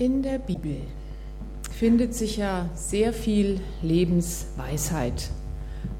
[0.00, 0.78] In der Bibel
[1.70, 5.28] findet sich ja sehr viel Lebensweisheit,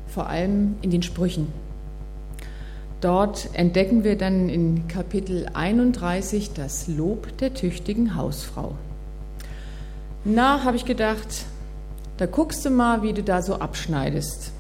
[0.07, 1.49] vor allem in den Sprüchen.
[3.03, 8.75] Dort entdecken wir dann in Kapitel 31 das Lob der tüchtigen Hausfrau.
[10.25, 11.45] Na, habe ich gedacht,
[12.17, 14.53] da guckst du mal, wie du da so abschneidest.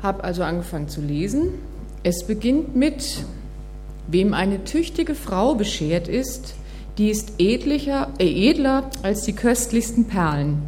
[0.00, 1.54] Hab also angefangen zu lesen.
[2.04, 3.24] Es beginnt mit,
[4.06, 6.54] wem eine tüchtige Frau beschert ist,
[6.98, 10.62] die ist edlicher, äh, edler als die köstlichsten Perlen.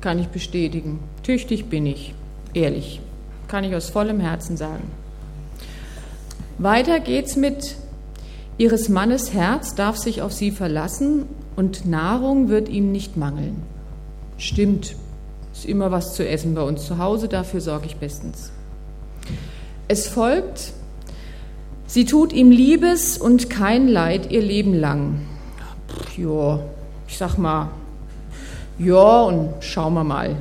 [0.00, 1.00] Kann ich bestätigen.
[1.24, 2.14] Tüchtig bin ich,
[2.54, 3.00] ehrlich.
[3.48, 4.84] Kann ich aus vollem Herzen sagen.
[6.58, 7.76] Weiter geht's mit,
[8.56, 11.24] ihres Mannes Herz darf sich auf sie verlassen
[11.56, 13.62] und Nahrung wird ihm nicht mangeln.
[14.38, 14.94] Stimmt,
[15.52, 18.52] ist immer was zu essen bei uns zu Hause, dafür sorge ich bestens.
[19.88, 20.72] Es folgt,
[21.86, 25.20] sie tut ihm Liebes und kein Leid ihr Leben lang
[26.16, 26.60] ja,
[27.06, 27.68] ich sag mal,
[28.78, 30.36] ja, und schauen wir mal,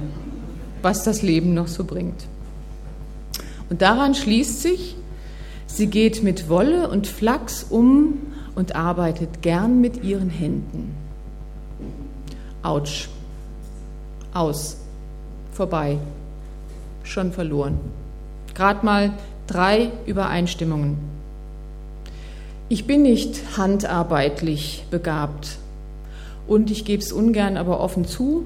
[0.81, 2.25] was das Leben noch so bringt.
[3.69, 4.95] Und daran schließt sich,
[5.67, 8.19] sie geht mit Wolle und Flachs um
[8.55, 10.95] und arbeitet gern mit ihren Händen.
[12.63, 13.09] Autsch.
[14.33, 14.77] Aus.
[15.53, 15.97] Vorbei.
[17.03, 17.79] Schon verloren.
[18.53, 19.13] Gerade mal
[19.47, 20.97] drei Übereinstimmungen.
[22.71, 25.57] Ich bin nicht handarbeitlich begabt
[26.47, 28.45] und ich gebe es ungern aber offen zu,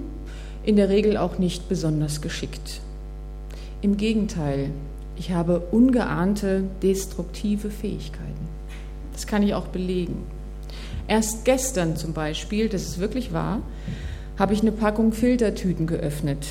[0.63, 2.81] in der Regel auch nicht besonders geschickt.
[3.83, 4.71] Im Gegenteil,
[5.15, 8.47] ich habe ungeahnte destruktive Fähigkeiten.
[9.13, 10.23] Das kann ich auch belegen.
[11.07, 13.61] Erst gestern zum Beispiel, das ist wirklich wahr,
[14.39, 16.47] habe ich eine Packung Filtertüten geöffnet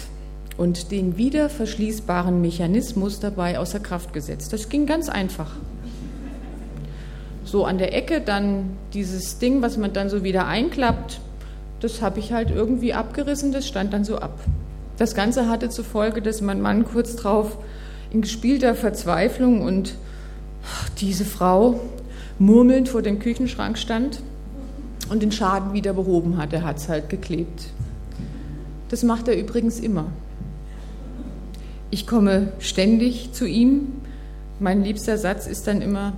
[0.57, 4.53] und den wieder verschließbaren Mechanismus dabei außer Kraft gesetzt.
[4.53, 5.57] Das ging ganz einfach
[7.55, 11.21] so an der Ecke dann dieses Ding, was man dann so wieder einklappt,
[11.79, 14.41] das habe ich halt irgendwie abgerissen, das stand dann so ab.
[14.97, 17.57] Das Ganze hatte zur Folge, dass mein Mann kurz drauf
[18.11, 19.95] in gespielter Verzweiflung und
[20.99, 21.79] diese Frau
[22.41, 24.19] murmelnd vor dem Küchenschrank stand
[25.09, 26.53] und den Schaden wieder behoben hat.
[26.53, 27.67] Er hat es halt geklebt.
[28.89, 30.07] Das macht er übrigens immer.
[31.93, 33.93] Ich komme ständig zu ihm.
[34.59, 36.15] Mein liebster Satz ist dann immer,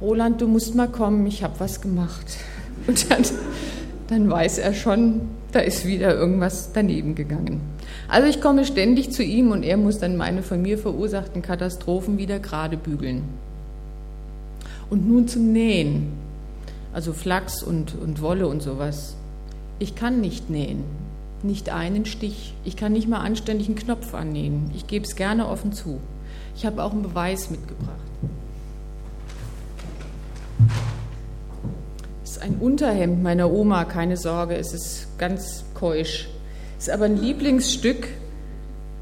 [0.00, 2.36] Roland, du musst mal kommen, ich habe was gemacht.
[2.86, 3.22] Und dann,
[4.08, 5.22] dann weiß er schon,
[5.52, 7.60] da ist wieder irgendwas daneben gegangen.
[8.06, 12.16] Also ich komme ständig zu ihm und er muss dann meine von mir verursachten Katastrophen
[12.18, 13.24] wieder gerade bügeln.
[14.88, 16.12] Und nun zum Nähen,
[16.92, 19.16] also Flachs und, und Wolle und sowas.
[19.78, 20.84] Ich kann nicht nähen,
[21.42, 22.54] nicht einen Stich.
[22.64, 24.70] Ich kann nicht mal anständig einen Knopf annähen.
[24.74, 26.00] Ich gebe es gerne offen zu.
[26.56, 27.98] Ich habe auch einen Beweis mitgebracht.
[32.48, 36.28] Ein Unterhemd meiner Oma, keine Sorge, es ist ganz keusch.
[36.78, 38.08] Es ist aber ein Lieblingsstück,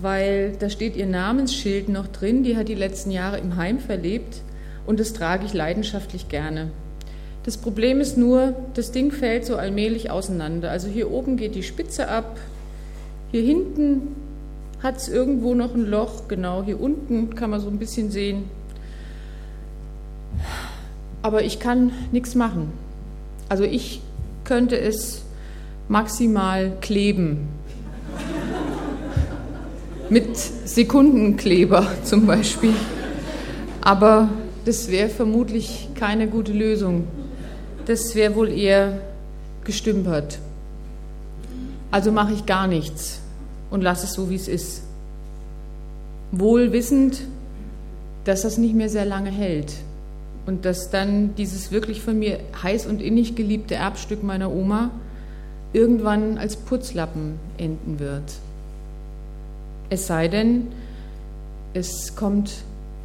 [0.01, 2.43] weil da steht ihr Namensschild noch drin.
[2.43, 4.43] Die hat die letzten Jahre im Heim verlebt
[4.87, 6.71] und das trage ich leidenschaftlich gerne.
[7.45, 10.71] Das Problem ist nur, das Ding fällt so allmählich auseinander.
[10.71, 12.39] Also hier oben geht die Spitze ab,
[13.31, 14.17] hier hinten
[14.83, 18.45] hat es irgendwo noch ein Loch, genau hier unten kann man so ein bisschen sehen
[21.27, 22.73] aber ich kann nichts machen.
[23.49, 24.01] Also ich
[24.45, 25.23] könnte es
[25.89, 27.49] maximal kleben.
[30.09, 32.75] Mit Sekundenkleber zum Beispiel.
[33.81, 34.29] Aber
[34.65, 37.05] das wäre vermutlich keine gute Lösung.
[37.87, 39.01] Das wäre wohl eher
[39.65, 40.39] gestümpert.
[41.93, 43.21] Also mache ich gar nichts
[43.71, 44.83] und lasse es so, wie es ist.
[46.33, 47.23] Wohl wissend,
[48.25, 49.73] dass das nicht mehr sehr lange hält.
[50.47, 54.91] Und dass dann dieses wirklich von mir heiß und innig geliebte Erbstück meiner Oma
[55.73, 58.33] irgendwann als Putzlappen enden wird.
[59.91, 60.69] Es sei denn,
[61.75, 62.53] es kommt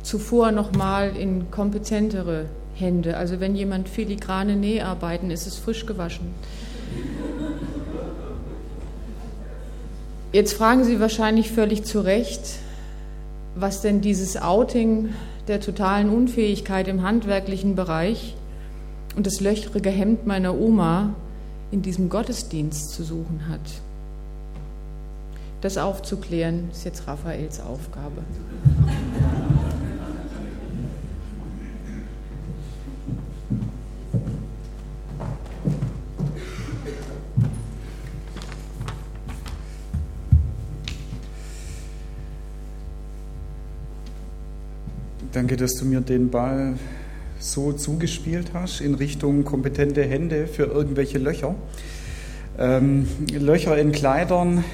[0.04, 3.18] zuvor nochmal in kompetentere Hände.
[3.18, 6.34] Also wenn jemand filigrane Näharbeiten, ist es frisch gewaschen.
[10.32, 12.42] Jetzt fragen Sie wahrscheinlich völlig zu Recht,
[13.56, 15.10] was denn dieses Outing
[15.48, 18.36] der totalen Unfähigkeit im handwerklichen Bereich
[19.16, 21.16] und das löchrige Hemd meiner Oma
[21.72, 23.60] in diesem Gottesdienst zu suchen hat.
[25.62, 28.24] Das aufzuklären ist jetzt Raphaels Aufgabe.
[45.34, 46.74] Danke, dass du mir den Ball
[47.40, 51.56] so zugespielt hast in Richtung kompetente Hände für irgendwelche Löcher.
[52.60, 54.66] Ähm, Löcher in Kleidern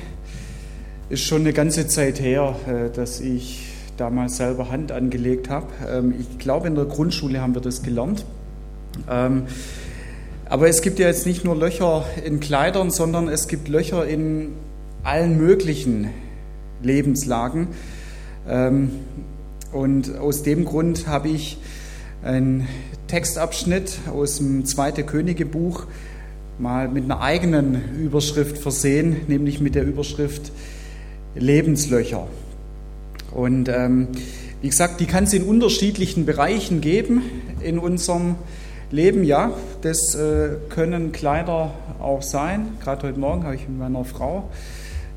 [1.09, 5.67] ist schon eine ganze Zeit her, äh, dass ich damals selber Hand angelegt habe.
[5.87, 8.25] Ähm, ich glaube, in der Grundschule haben wir das gelernt.
[9.07, 9.43] Ähm,
[10.45, 14.53] aber es gibt ja jetzt nicht nur Löcher in Kleidern, sondern es gibt Löcher in
[15.03, 16.09] allen möglichen
[16.81, 17.67] Lebenslagen.
[19.77, 21.59] Und aus dem Grund habe ich
[22.23, 22.67] einen
[23.07, 25.85] Textabschnitt aus dem Zweite Königebuch
[26.57, 30.51] mal mit einer eigenen Überschrift versehen, nämlich mit der Überschrift
[31.35, 32.25] Lebenslöcher.
[33.29, 34.07] Und ähm,
[34.61, 37.21] wie gesagt, die kann es in unterschiedlichen Bereichen geben
[37.61, 38.33] in unserem
[38.89, 39.23] Leben.
[39.23, 39.53] Ja,
[39.83, 42.69] das äh, können Kleider auch sein.
[42.83, 44.49] Gerade heute Morgen habe ich mit meiner Frau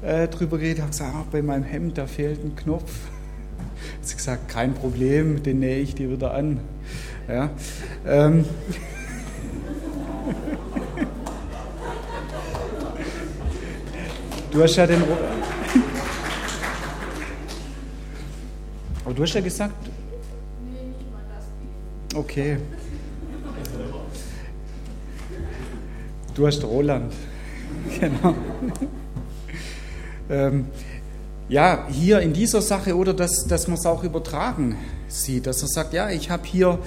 [0.02, 2.92] äh, drüber geredet, habe gesagt, ach, bei meinem Hemd, da fehlt ein Knopf.
[4.02, 6.60] Sie gesagt, kein Problem, den nähe ich dir wieder an.
[7.28, 7.50] Ja,
[8.06, 8.44] ähm,
[14.50, 15.02] du hast ja den.
[19.04, 19.74] Aber du hast ja gesagt.
[20.64, 22.16] Nee, nicht mal das.
[22.16, 22.58] Okay.
[26.34, 27.12] Du hast Roland.
[27.98, 28.34] Genau.
[30.30, 30.66] ähm,
[31.50, 34.76] ja, hier in dieser Sache oder dass, dass man es auch übertragen
[35.08, 36.78] sieht, dass er sagt, ja, ich habe hier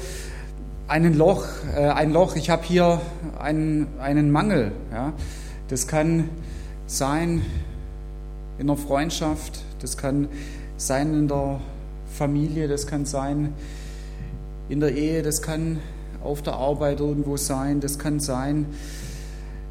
[0.87, 1.45] einen Loch,
[1.75, 3.01] äh, ein Loch, ich habe hier
[3.37, 4.71] einen, einen Mangel.
[4.91, 5.13] Ja.
[5.67, 6.29] Das kann
[6.87, 7.41] sein
[8.57, 10.29] in der Freundschaft, das kann
[10.77, 11.59] sein in der
[12.17, 13.53] Familie, das kann sein
[14.69, 15.79] in der Ehe, das kann
[16.23, 18.67] auf der Arbeit irgendwo sein, das kann sein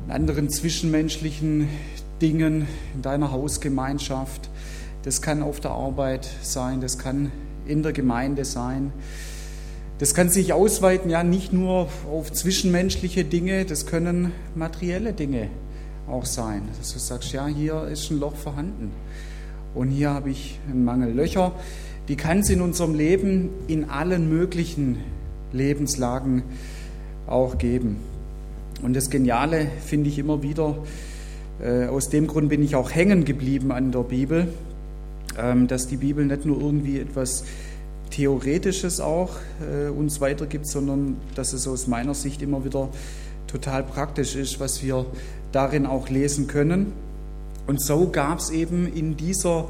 [0.04, 1.68] in anderen zwischenmenschlichen
[2.20, 4.50] Dingen, in deiner Hausgemeinschaft.
[5.02, 7.32] Das kann auf der Arbeit sein, das kann
[7.66, 8.92] in der Gemeinde sein.
[9.98, 15.48] Das kann sich ausweiten, ja, nicht nur auf zwischenmenschliche Dinge, das können materielle Dinge
[16.08, 16.62] auch sein.
[16.78, 18.92] Dass du sagst, ja, hier ist ein Loch vorhanden
[19.74, 21.12] und hier habe ich einen Mangel.
[21.12, 21.52] Löcher,
[22.08, 24.98] die kann es in unserem Leben in allen möglichen
[25.52, 26.42] Lebenslagen
[27.26, 27.96] auch geben.
[28.82, 30.76] Und das Geniale finde ich immer wieder,
[31.60, 34.48] äh, aus dem Grund bin ich auch hängen geblieben an der Bibel,
[35.68, 37.44] dass die Bibel nicht nur irgendwie etwas
[38.10, 39.30] Theoretisches auch
[39.60, 42.90] äh, uns weitergibt, sondern dass es aus meiner Sicht immer wieder
[43.46, 45.06] total praktisch ist, was wir
[45.50, 46.92] darin auch lesen können.
[47.66, 49.68] Und so gab es eben in dieser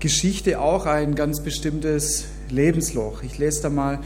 [0.00, 3.22] Geschichte auch ein ganz bestimmtes Lebensloch.
[3.22, 3.98] Ich lese da mal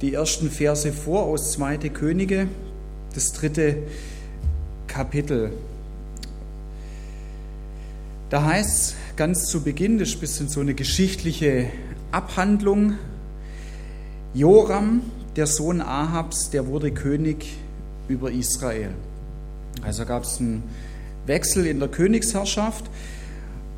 [0.00, 1.76] die ersten Verse vor aus 2.
[1.90, 2.48] Könige,
[3.14, 3.78] das dritte
[4.88, 5.52] Kapitel.
[8.30, 11.70] Da heißt es ganz zu Beginn, das ist ein bisschen so eine geschichtliche
[12.10, 12.94] Abhandlung,
[14.34, 15.02] Joram,
[15.36, 17.46] der Sohn Ahabs, der wurde König
[18.08, 18.90] über Israel.
[19.82, 20.62] Also gab es einen
[21.26, 22.84] Wechsel in der Königsherrschaft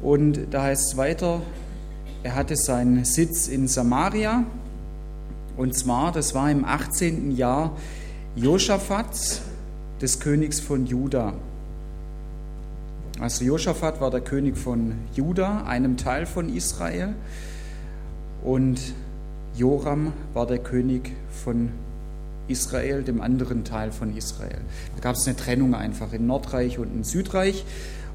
[0.03, 1.43] und da heißt es weiter,
[2.23, 4.45] er hatte seinen Sitz in Samaria
[5.57, 7.37] und zwar, das war im 18.
[7.37, 7.77] Jahr
[8.37, 9.41] Josaphats,
[10.01, 11.35] des Königs von Juda.
[13.21, 17.15] Also Josaphat war der König von Juda, einem Teil von Israel,
[18.43, 18.81] und
[19.57, 21.71] Joram war der König von
[22.47, 24.59] Israel, dem anderen Teil von Israel.
[24.97, 27.65] Da gab es eine Trennung einfach in Nordreich und in Südreich.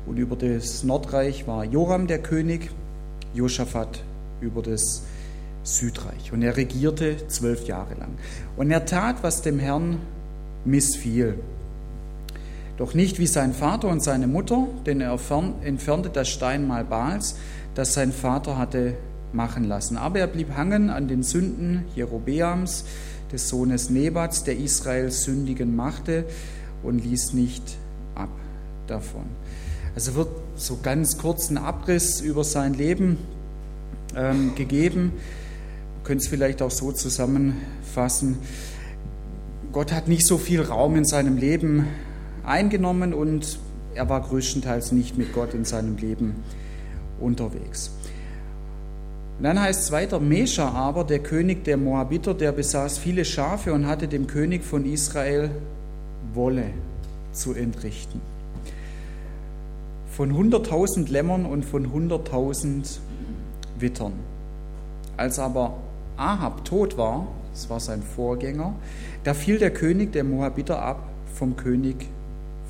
[0.05, 2.69] Und über das Nordreich war Joram der König,
[3.33, 4.03] Josaphat
[4.39, 5.03] über das
[5.63, 6.31] Südreich.
[6.31, 8.11] Und er regierte zwölf Jahre lang.
[8.55, 9.97] Und er tat, was dem Herrn
[10.63, 11.39] missfiel.
[12.79, 15.19] Doch nicht wie sein Vater und seine Mutter, denn er
[15.65, 17.35] entfernte das Steinmal Baals,
[17.75, 18.93] das sein Vater hatte
[19.33, 19.97] machen lassen.
[19.97, 22.85] Aber er blieb hangen an den Sünden Jerobeams,
[23.33, 26.23] des Sohnes Nebats, der Israel sündigen machte
[26.81, 27.63] und ließ nicht
[28.15, 28.29] ab
[28.87, 29.25] davon.
[29.93, 33.17] Also wird so ganz kurz ein Abriss über sein Leben
[34.15, 35.11] ähm, gegeben.
[35.97, 38.37] Wir können es vielleicht auch so zusammenfassen.
[39.73, 41.85] Gott hat nicht so viel Raum in seinem Leben
[42.45, 43.59] eingenommen und
[43.95, 46.43] er war größtenteils nicht mit Gott in seinem Leben
[47.19, 47.91] unterwegs.
[49.37, 53.73] Und dann heißt es weiter, Mesha aber, der König der Moabiter, der besaß viele Schafe
[53.73, 55.49] und hatte dem König von Israel
[56.33, 56.65] Wolle
[57.31, 58.21] zu entrichten.
[60.11, 62.99] Von 100.000 Lämmern und von 100.000
[63.79, 64.13] Wittern.
[65.15, 65.77] Als aber
[66.17, 68.73] Ahab tot war, das war sein Vorgänger,
[69.23, 71.01] da fiel der König der Moabiter ab
[71.33, 71.95] vom König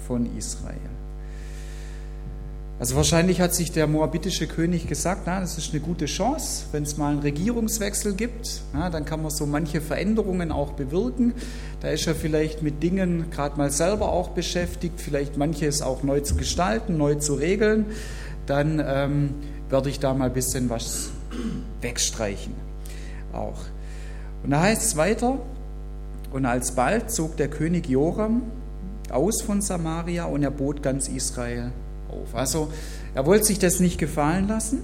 [0.10, 0.90] von Israel.
[2.80, 6.84] Also wahrscheinlich hat sich der moabitische König gesagt, na, das ist eine gute Chance, wenn
[6.84, 11.34] es mal einen Regierungswechsel gibt, na, dann kann man so manche Veränderungen auch bewirken.
[11.82, 16.22] Da ist er vielleicht mit Dingen gerade mal selber auch beschäftigt, vielleicht manches auch neu
[16.22, 17.86] zu gestalten, neu zu regeln.
[18.48, 19.36] Dann ähm,
[19.70, 21.12] werde ich da mal ein bisschen was
[21.82, 22.56] wegstreichen
[23.32, 23.60] auch.
[24.44, 25.38] Und da heißt es weiter,
[26.32, 28.44] und alsbald zog der König Joram
[29.12, 31.72] aus von Samaria und er bot ganz Israel
[32.10, 32.34] auf.
[32.36, 32.72] Also
[33.14, 34.80] er wollte sich das nicht gefallen lassen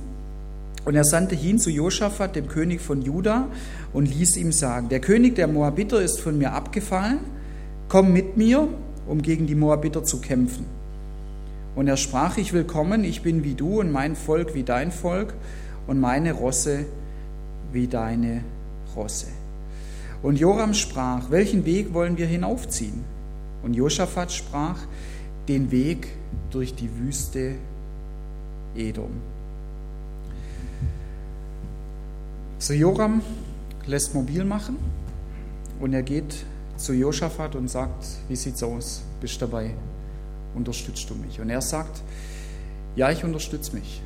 [0.85, 3.47] und er sandte hin zu Josaphat, dem König von Juda,
[3.91, 7.19] und ließ ihm sagen, der König der Moabiter ist von mir abgefallen,
[7.89, 8.67] komm mit mir,
[9.07, 10.65] um gegen die Moabiter zu kämpfen.
[11.75, 14.91] Und er sprach, ich will kommen, ich bin wie du und mein Volk wie dein
[14.91, 15.33] Volk
[15.87, 16.85] und meine Rosse
[17.71, 18.43] wie deine
[18.95, 19.27] Rosse.
[20.21, 23.14] Und Joram sprach, welchen Weg wollen wir hinaufziehen?
[23.65, 24.77] Und Josaphat sprach,
[25.47, 26.07] den Weg
[26.51, 27.55] durch die Wüste
[28.75, 29.09] Edom.
[32.59, 33.23] So Joram
[33.87, 34.77] lässt mobil machen
[35.79, 36.45] und er geht
[36.77, 39.01] zu Josaphat und sagt, wie sieht's aus?
[39.19, 39.71] Bist dabei?
[40.53, 41.41] Unterstützt du mich?
[41.41, 42.03] Und er sagt,
[42.95, 43.99] ja, ich unterstütze mich.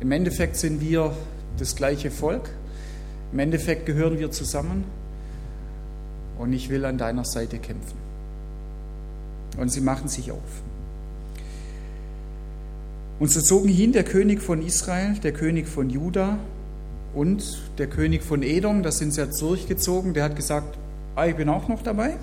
[0.00, 1.14] Im Endeffekt sind wir
[1.58, 2.50] das gleiche Volk.
[3.32, 4.82] Im Endeffekt gehören wir zusammen
[6.40, 8.09] und ich will an deiner Seite kämpfen.
[9.58, 10.38] Und sie machen sich auf.
[13.18, 16.38] Und so zogen hin der König von Israel, der König von Juda
[17.14, 20.78] und der König von Edom, da sind sie jetzt durchgezogen, der hat gesagt,
[21.16, 22.16] ah, ich bin auch noch dabei,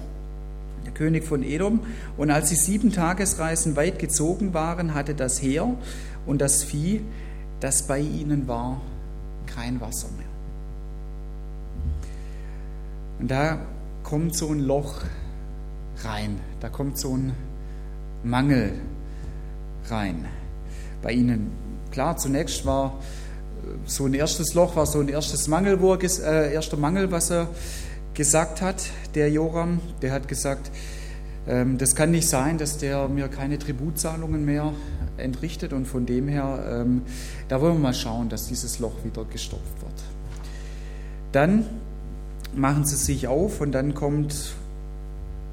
[0.86, 1.81] der König von Edom.
[2.17, 5.72] Und als sie sieben Tagesreisen weit gezogen waren, hatte das Heer
[6.25, 7.01] und das Vieh,
[7.60, 8.81] das bei ihnen war,
[9.46, 10.25] kein Wasser mehr.
[13.19, 13.60] Und da
[14.03, 15.01] kommt so ein Loch
[16.04, 17.34] rein, da kommt so ein
[18.24, 18.74] Mangel
[19.89, 20.25] rein
[21.01, 21.51] bei ihnen.
[21.92, 23.00] Klar, zunächst war
[23.63, 27.12] äh, so ein erstes Loch, war so ein erstes Mangel, wo er, äh, erster Mangel,
[27.12, 27.48] was er
[28.13, 28.84] gesagt hat,
[29.16, 30.72] der Joram, der hat gesagt,
[31.48, 34.74] ähm, das kann nicht sein, dass der mir keine Tributzahlungen mehr
[35.18, 37.04] entrichtet und von dem her, ähm,
[37.48, 40.04] da wollen wir mal schauen, dass dieses Loch wieder gestopft wird.
[41.32, 41.66] Dann
[42.56, 44.56] machen sie sich auf und dann kommt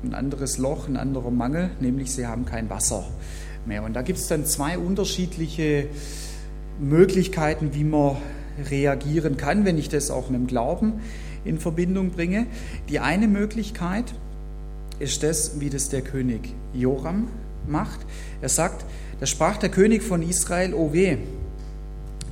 [0.02, 3.04] ein anderes Loch, ein anderer Mangel, nämlich sie haben kein Wasser
[3.66, 3.82] mehr.
[3.82, 5.88] Und da gibt es dann zwei unterschiedliche
[6.78, 8.16] Möglichkeiten, wie man
[8.70, 10.94] reagieren kann, wenn ich das auch mit dem Glauben
[11.44, 12.46] in Verbindung bringe.
[12.88, 14.14] Die eine Möglichkeit
[14.98, 17.28] ist das, wie das der König Joram
[17.66, 18.00] macht.
[18.40, 18.84] Er sagt,
[19.20, 21.18] da sprach der König von Israel, o weh,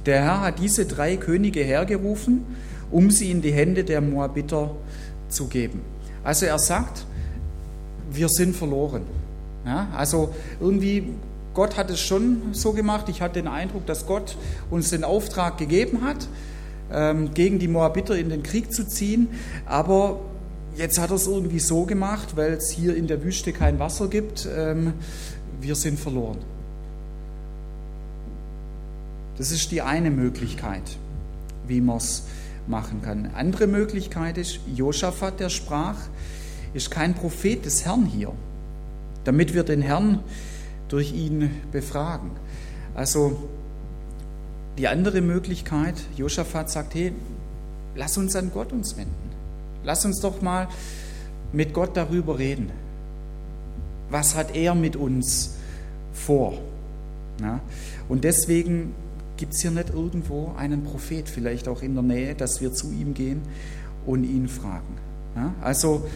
[0.07, 2.45] der Herr hat diese drei Könige hergerufen,
[2.91, 4.75] um sie in die Hände der Moabiter
[5.29, 5.81] zu geben.
[6.25, 7.07] Also er sagt,
[8.11, 9.03] wir sind verloren.
[9.65, 11.13] Ja, also irgendwie,
[11.55, 13.09] Gott hat es schon so gemacht.
[13.09, 14.37] Ich hatte den Eindruck, dass Gott
[14.71, 16.29] uns den Auftrag gegeben hat,
[16.93, 19.29] ähm, gegen die Moabiter in den Krieg zu ziehen.
[19.67, 20.21] Aber
[20.77, 24.09] jetzt hat er es irgendwie so gemacht, weil es hier in der Wüste kein Wasser
[24.09, 24.49] gibt.
[24.53, 24.95] Ähm,
[25.61, 26.39] wir sind verloren.
[29.39, 30.83] Das ist die eine Möglichkeit,
[31.67, 32.25] wie man es
[32.67, 33.31] machen kann.
[33.35, 35.97] Andere Möglichkeit ist, Josaphat, der sprach,
[36.75, 38.33] ist kein Prophet des Herrn hier
[39.25, 40.21] damit wir den Herrn
[40.89, 42.31] durch ihn befragen.
[42.95, 43.49] Also
[44.79, 47.13] die andere Möglichkeit, Josaphat sagt, hey,
[47.95, 49.13] lass uns an Gott uns wenden.
[49.85, 50.69] Lass uns doch mal
[51.53, 52.71] mit Gott darüber reden.
[54.11, 55.57] Was hat er mit uns
[56.13, 56.55] vor?
[57.41, 57.61] Ja?
[58.09, 58.95] Und deswegen
[59.37, 62.91] gibt es hier nicht irgendwo einen Prophet, vielleicht auch in der Nähe, dass wir zu
[62.93, 63.43] ihm gehen
[64.07, 64.99] und ihn fragen.
[65.35, 65.55] Ja?
[65.63, 66.07] Also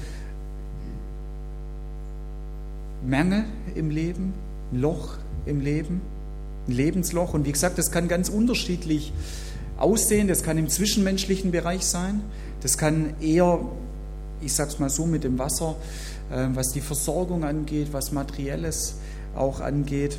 [3.04, 4.34] Mangel im Leben,
[4.72, 6.00] ein Loch im Leben,
[6.68, 7.34] ein Lebensloch.
[7.34, 9.12] Und wie gesagt, das kann ganz unterschiedlich
[9.78, 10.28] aussehen.
[10.28, 12.22] Das kann im zwischenmenschlichen Bereich sein.
[12.62, 13.60] Das kann eher,
[14.40, 15.76] ich sage es mal so, mit dem Wasser,
[16.30, 18.96] äh, was die Versorgung angeht, was Materielles
[19.36, 20.18] auch angeht.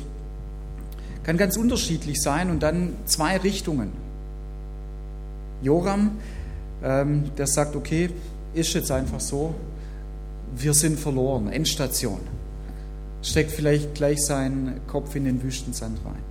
[1.24, 3.92] Kann ganz unterschiedlich sein und dann zwei Richtungen.
[5.60, 6.12] Joram,
[6.82, 8.10] ähm, der sagt, okay,
[8.54, 9.54] ist jetzt einfach so,
[10.56, 12.37] wir sind verloren, Endstation
[13.22, 16.22] steckt vielleicht gleich seinen Kopf in den Wüstensand rein.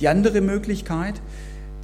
[0.00, 1.20] Die andere Möglichkeit,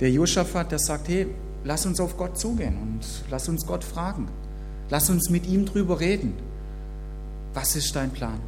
[0.00, 1.26] der Josaphat, der sagt, hey,
[1.64, 3.00] lass uns auf Gott zugehen und
[3.30, 4.28] lass uns Gott fragen.
[4.88, 6.34] Lass uns mit ihm drüber reden.
[7.54, 8.40] Was ist dein Plan?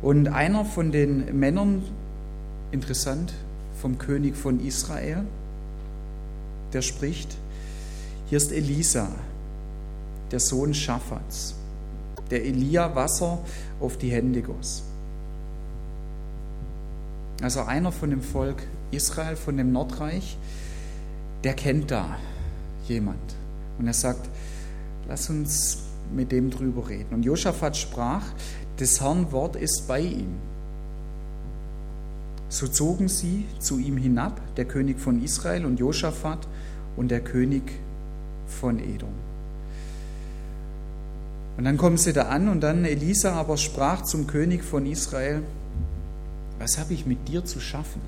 [0.00, 1.82] Und einer von den Männern,
[2.70, 3.32] interessant,
[3.80, 5.24] vom König von Israel,
[6.72, 7.36] der spricht,
[8.28, 9.08] hier ist Elisa,
[10.30, 11.57] der Sohn Schaffats
[12.30, 13.38] der Elia Wasser
[13.80, 14.82] auf die Hände goss.
[17.42, 20.36] also einer von dem Volk Israel, von dem Nordreich,
[21.44, 22.16] der kennt da
[22.86, 23.36] jemand.
[23.78, 24.28] Und er sagt,
[25.06, 25.78] lass uns
[26.12, 27.14] mit dem drüber reden.
[27.14, 28.24] Und Josaphat sprach,
[28.80, 30.36] des Herrn Wort ist bei ihm.
[32.48, 36.48] So zogen sie zu ihm hinab, der König von Israel und Josaphat
[36.96, 37.62] und der König
[38.46, 39.27] von Edom.
[41.58, 45.42] Und dann kommen sie da an und dann Elisa aber sprach zum König von Israel,
[46.60, 48.00] was habe ich mit dir zu schaffen?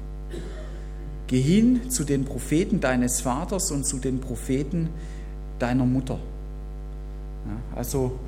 [1.26, 4.88] Geh hin zu den Propheten deines Vaters und zu den Propheten
[5.59, 6.21] deiner Mutter.
[7.45, 8.21] Ja, also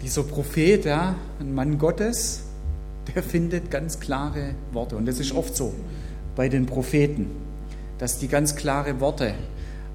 [0.00, 2.44] dieser Prophet, ja, ein Mann Gottes,
[3.12, 4.96] der findet ganz klare Worte.
[4.96, 5.74] Und das ist oft so
[6.36, 7.30] bei den Propheten,
[7.98, 9.34] dass die ganz klare Worte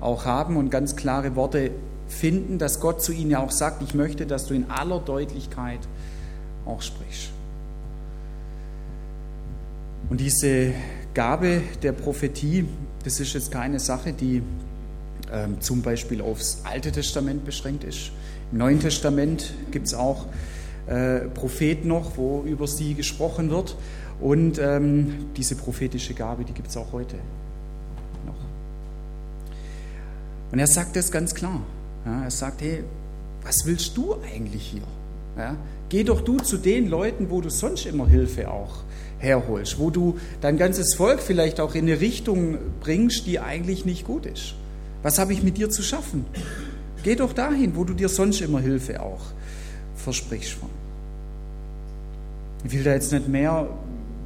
[0.02, 1.72] auch haben und ganz klare Worte
[2.10, 5.80] finden, dass Gott zu ihnen ja auch sagt, ich möchte, dass du in aller Deutlichkeit
[6.66, 7.30] auch sprichst.
[10.10, 10.74] Und diese
[11.13, 12.66] Gabe der Prophetie,
[13.04, 14.42] das ist jetzt keine Sache, die
[15.32, 18.12] ähm, zum Beispiel aufs Alte Testament beschränkt ist.
[18.51, 20.25] Im Neuen Testament gibt es auch
[20.88, 23.75] äh, Propheten noch, wo über sie gesprochen wird.
[24.20, 27.16] Und ähm, diese prophetische Gabe, die gibt es auch heute
[28.25, 28.34] noch.
[30.51, 31.62] Und er sagt das ganz klar.
[32.06, 32.84] Ja, er sagt, hey,
[33.44, 34.84] was willst du eigentlich hier?
[35.38, 35.56] Ja,
[35.89, 38.84] geh doch du zu den Leuten, wo du sonst immer Hilfe auch
[39.20, 44.06] herholst, wo du dein ganzes Volk vielleicht auch in eine Richtung bringst, die eigentlich nicht
[44.06, 44.56] gut ist.
[45.03, 46.25] Was habe ich mit dir zu schaffen?
[47.03, 49.22] Geh doch dahin, wo du dir sonst immer Hilfe auch
[49.96, 50.58] versprichst.
[52.63, 53.70] Ich will da jetzt nicht mehr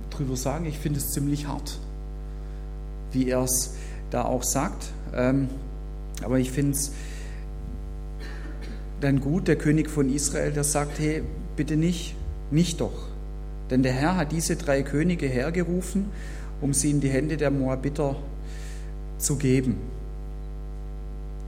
[0.09, 1.77] drüber sagen, ich finde es ziemlich hart,
[3.11, 3.75] wie er es
[4.09, 4.87] da auch sagt.
[5.15, 5.49] Ähm,
[6.23, 6.91] aber ich finde es
[9.03, 11.23] dann gut, der König von Israel, der sagt, hey,
[11.55, 12.15] bitte nicht,
[12.51, 13.07] nicht doch.
[13.69, 16.05] Denn der Herr hat diese drei Könige hergerufen,
[16.61, 18.15] um sie in die Hände der Moabiter
[19.17, 19.77] zu geben.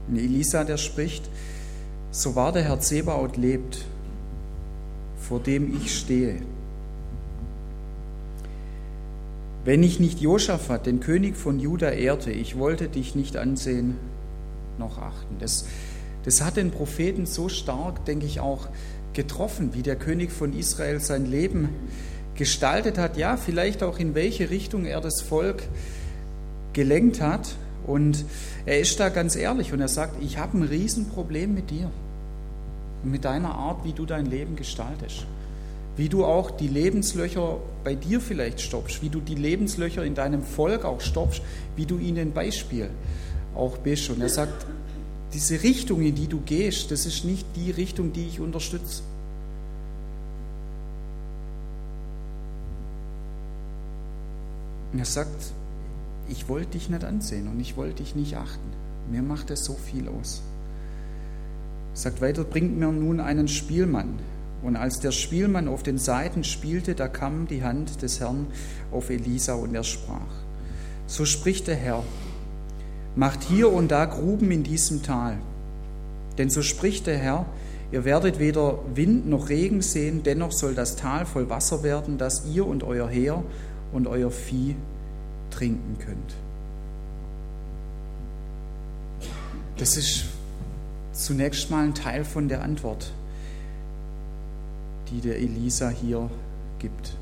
[0.07, 1.29] Und Elisa, der spricht,
[2.11, 3.85] so wahr der Herr Zebaoth lebt,
[5.17, 6.41] vor dem ich stehe.
[9.65, 13.95] Wenn ich nicht Josaphat, den König von Juda, ehrte, ich wollte dich nicht ansehen
[14.77, 15.37] noch achten.
[15.39, 15.65] Das,
[16.25, 18.67] das hat den Propheten so stark, denke ich, auch
[19.13, 21.69] getroffen, wie der König von Israel sein Leben
[22.35, 25.63] gestaltet hat, ja, vielleicht auch in welche Richtung er das Volk
[26.73, 27.55] gelenkt hat.
[27.87, 28.25] Und
[28.65, 31.89] er ist da ganz ehrlich und er sagt, ich habe ein Riesenproblem mit dir
[33.03, 35.25] und mit deiner Art, wie du dein Leben gestaltest.
[35.95, 40.43] Wie du auch die Lebenslöcher bei dir vielleicht stoppst, wie du die Lebenslöcher in deinem
[40.43, 41.41] Volk auch stoppst,
[41.75, 42.89] wie du ihnen Beispiel
[43.55, 44.09] auch bist.
[44.09, 44.65] Und er sagt,
[45.35, 49.03] diese Richtung, in die du gehst, das ist nicht die Richtung, die ich unterstütze.
[54.93, 55.51] Und er sagt,
[56.29, 58.69] ich wollte dich nicht ansehen und ich wollte dich nicht achten.
[59.11, 60.41] Mir macht es so viel aus.
[61.95, 64.17] Er sagt weiter, bringt mir nun einen Spielmann.
[64.63, 68.47] Und als der Spielmann auf den Seiten spielte, da kam die Hand des Herrn
[68.89, 70.21] auf Elisa und er sprach,
[71.07, 72.03] so spricht der Herr,
[73.15, 75.37] macht hier und da Gruben in diesem Tal.
[76.37, 77.45] Denn so spricht der Herr,
[77.91, 82.45] ihr werdet weder Wind noch Regen sehen, dennoch soll das Tal voll Wasser werden, dass
[82.45, 83.43] ihr und euer Heer
[83.93, 84.75] und euer Vieh
[85.49, 86.35] trinken könnt.
[89.77, 90.25] Das ist
[91.13, 93.11] zunächst mal ein Teil von der Antwort,
[95.09, 96.29] die der Elisa hier
[96.79, 97.15] gibt.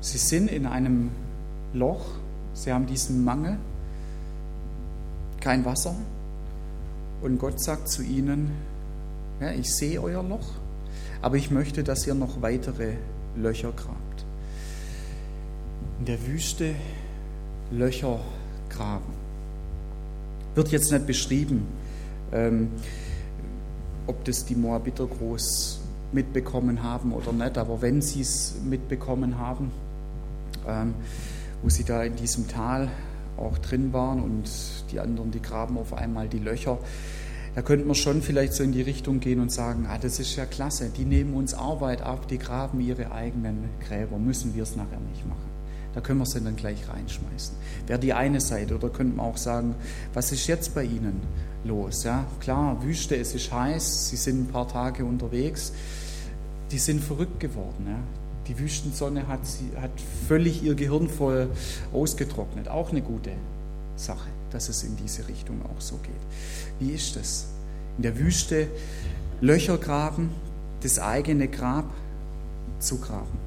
[0.00, 1.10] Sie sind in einem
[1.72, 2.06] Loch,
[2.52, 3.58] sie haben diesen Mangel,
[5.44, 5.94] kein Wasser,
[7.20, 8.52] und Gott sagt zu ihnen,
[9.40, 10.48] ja, ich sehe euer Loch,
[11.20, 12.94] aber ich möchte, dass ihr noch weitere
[13.36, 14.24] Löcher grabt.
[15.98, 16.74] In der Wüste
[17.70, 18.20] Löcher
[18.70, 19.12] graben.
[20.54, 21.66] Wird jetzt nicht beschrieben,
[22.32, 22.68] ähm,
[24.06, 25.78] ob das die Moabiter groß
[26.12, 29.70] mitbekommen haben oder nicht, aber wenn sie es mitbekommen haben,
[30.66, 30.94] ähm,
[31.62, 32.90] wo sie da in diesem Tal
[33.36, 34.50] auch drin waren und
[34.92, 36.78] die anderen, die graben auf einmal die Löcher,
[37.54, 40.34] da könnte man schon vielleicht so in die Richtung gehen und sagen, ah, das ist
[40.34, 44.74] ja klasse, die nehmen uns Arbeit ab, die graben ihre eigenen Gräber, müssen wir es
[44.74, 45.54] nachher nicht machen.
[45.94, 47.54] Da können wir sie dann gleich reinschmeißen.
[47.86, 48.74] Wäre die eine Seite.
[48.74, 49.76] Oder könnte man auch sagen,
[50.12, 51.20] was ist jetzt bei Ihnen
[51.62, 52.02] los?
[52.02, 55.72] Ja, klar, Wüste, es ist heiß, Sie sind ein paar Tage unterwegs.
[56.72, 57.86] Die sind verrückt geworden.
[57.86, 58.23] Ja.
[58.48, 59.90] Die Wüstensonne hat, sie, hat
[60.28, 61.48] völlig ihr Gehirn voll
[61.92, 62.68] ausgetrocknet.
[62.68, 63.30] Auch eine gute
[63.96, 66.12] Sache, dass es in diese Richtung auch so geht.
[66.78, 67.46] Wie ist das?
[67.96, 68.68] In der Wüste
[69.40, 70.30] Löcher graben,
[70.82, 71.86] das eigene Grab
[72.78, 73.38] zu graben.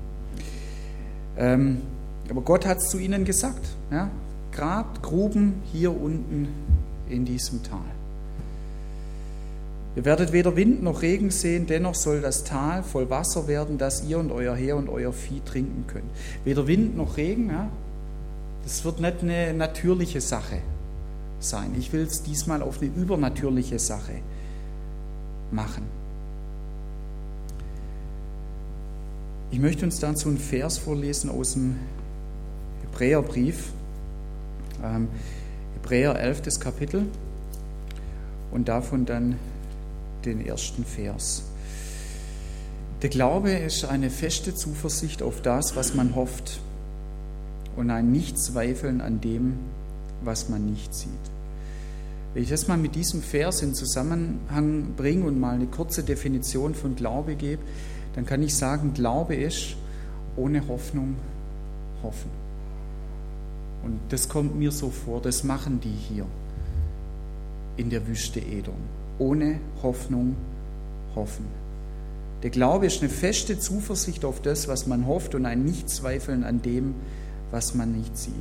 [1.37, 1.81] Ähm,
[2.29, 3.67] Aber Gott hat es zu ihnen gesagt.
[3.91, 4.09] Ja?
[4.51, 6.47] Grabt Gruben hier unten
[7.09, 7.96] in diesem Tal.
[9.97, 14.03] Ihr werdet weder Wind noch Regen sehen, dennoch soll das Tal voll Wasser werden, dass
[14.03, 16.05] ihr und euer Heer und euer Vieh trinken könnt.
[16.45, 17.67] Weder Wind noch Regen, ja?
[18.61, 20.59] das wird nicht eine natürliche Sache
[21.39, 21.73] sein.
[21.79, 24.19] Ich will es diesmal auf eine übernatürliche Sache
[25.49, 25.85] machen.
[29.49, 31.75] Ich möchte uns dazu einen Vers vorlesen aus dem
[32.83, 33.71] Hebräerbrief,
[34.83, 35.07] ähm,
[35.73, 36.59] Hebräer 11.
[36.59, 37.07] Kapitel
[38.51, 39.37] und davon dann
[40.27, 41.43] den ersten Vers.
[43.01, 46.59] Der Glaube ist eine feste Zuversicht auf das, was man hofft
[47.75, 49.53] und ein Nichtzweifeln an dem,
[50.23, 51.09] was man nicht sieht.
[52.33, 56.75] Wenn ich das mal mit diesem Vers in Zusammenhang bringe und mal eine kurze Definition
[56.75, 57.61] von Glaube gebe,
[58.15, 59.75] dann kann ich sagen, Glaube ist
[60.35, 61.15] ohne Hoffnung
[62.03, 62.31] hoffen.
[63.83, 66.25] Und das kommt mir so vor, das machen die hier
[67.77, 68.96] in der Wüste Edom.
[69.19, 70.35] Ohne Hoffnung
[71.15, 71.45] hoffen.
[72.43, 76.61] Der Glaube ist eine feste Zuversicht auf das, was man hofft und ein Nichtzweifeln an
[76.61, 76.93] dem,
[77.51, 78.33] was man nicht sieht.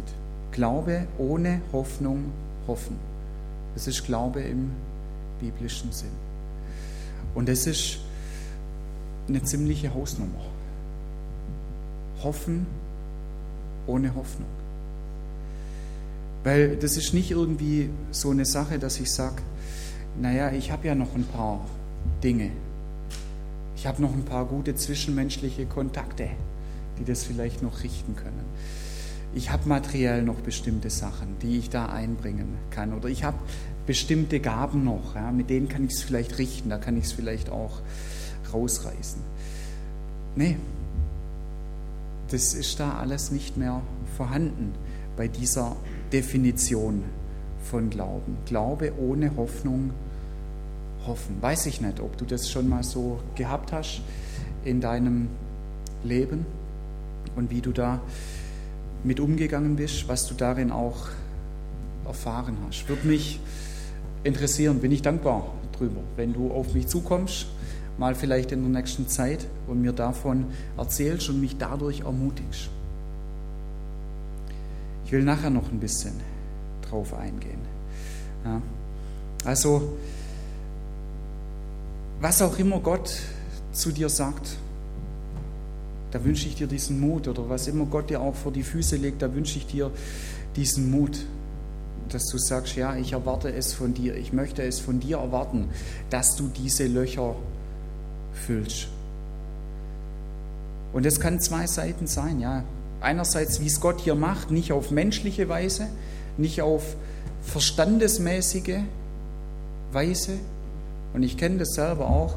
[0.52, 2.24] Glaube ohne Hoffnung
[2.66, 2.96] hoffen.
[3.74, 4.70] Das ist Glaube im
[5.40, 6.10] biblischen Sinn.
[7.34, 7.98] Und das ist
[9.28, 10.44] eine ziemliche Hausnummer.
[12.22, 12.66] Hoffen
[13.86, 14.48] ohne Hoffnung.
[16.44, 19.42] Weil das ist nicht irgendwie so eine Sache, dass ich sage,
[20.20, 21.60] naja, ich habe ja noch ein paar
[22.22, 22.50] Dinge.
[23.76, 26.28] Ich habe noch ein paar gute zwischenmenschliche Kontakte,
[26.98, 28.44] die das vielleicht noch richten können.
[29.34, 32.94] Ich habe materiell noch bestimmte Sachen, die ich da einbringen kann.
[32.94, 33.36] Oder ich habe
[33.86, 37.12] bestimmte Gaben noch, ja, mit denen kann ich es vielleicht richten, da kann ich es
[37.12, 37.80] vielleicht auch
[38.52, 39.20] rausreißen.
[40.36, 40.56] Nee,
[42.30, 43.82] das ist da alles nicht mehr
[44.16, 44.74] vorhanden
[45.16, 45.76] bei dieser
[46.12, 47.04] Definition
[47.62, 48.38] von Glauben.
[48.46, 49.90] Glaube ohne Hoffnung
[51.06, 51.36] hoffen.
[51.40, 54.02] Weiß ich nicht, ob du das schon mal so gehabt hast
[54.64, 55.28] in deinem
[56.04, 56.46] Leben
[57.36, 58.00] und wie du da
[59.04, 61.08] mit umgegangen bist, was du darin auch
[62.06, 62.88] erfahren hast.
[62.88, 63.40] Würde mich
[64.24, 67.46] interessieren, bin ich dankbar drüber, wenn du auf mich zukommst
[67.98, 72.68] mal vielleicht in der nächsten Zeit und mir davon erzählst und mich dadurch ermutigst.
[75.04, 76.14] Ich will nachher noch ein bisschen
[76.82, 77.60] drauf eingehen.
[78.44, 78.60] Ja.
[79.44, 79.96] Also,
[82.20, 83.12] was auch immer Gott
[83.72, 84.56] zu dir sagt,
[86.12, 88.96] da wünsche ich dir diesen Mut oder was immer Gott dir auch vor die Füße
[88.96, 89.90] legt, da wünsche ich dir
[90.54, 91.18] diesen Mut,
[92.08, 95.68] dass du sagst, ja, ich erwarte es von dir, ich möchte es von dir erwarten,
[96.08, 97.34] dass du diese Löcher
[98.46, 98.88] füllst.
[100.92, 102.64] Und es kann zwei Seiten sein, ja.
[103.00, 105.88] Einerseits, wie es Gott hier macht, nicht auf menschliche Weise,
[106.38, 106.96] nicht auf
[107.42, 108.78] verstandesmäßige
[109.92, 110.38] Weise.
[111.16, 112.36] Und ich kenne das selber auch,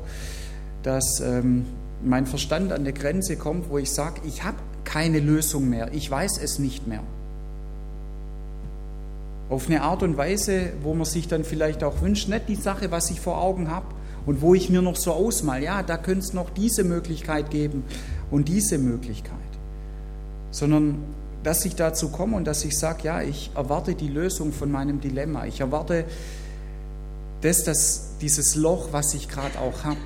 [0.83, 1.65] dass ähm,
[2.01, 6.09] mein Verstand an der Grenze kommt, wo ich sage, ich habe keine Lösung mehr, ich
[6.09, 7.03] weiß es nicht mehr.
[9.49, 12.89] Auf eine Art und Weise, wo man sich dann vielleicht auch wünscht, nicht die Sache,
[12.89, 13.87] was ich vor Augen habe,
[14.25, 17.83] und wo ich mir noch so ausmal, ja, da könnte es noch diese Möglichkeit geben
[18.31, 19.33] und diese Möglichkeit,
[20.51, 20.99] sondern
[21.43, 25.01] dass ich dazu komme und dass ich sage, ja, ich erwarte die Lösung von meinem
[25.01, 26.05] Dilemma, ich erwarte
[27.41, 29.99] das, dass dieses Loch, was ich gerade auch habe,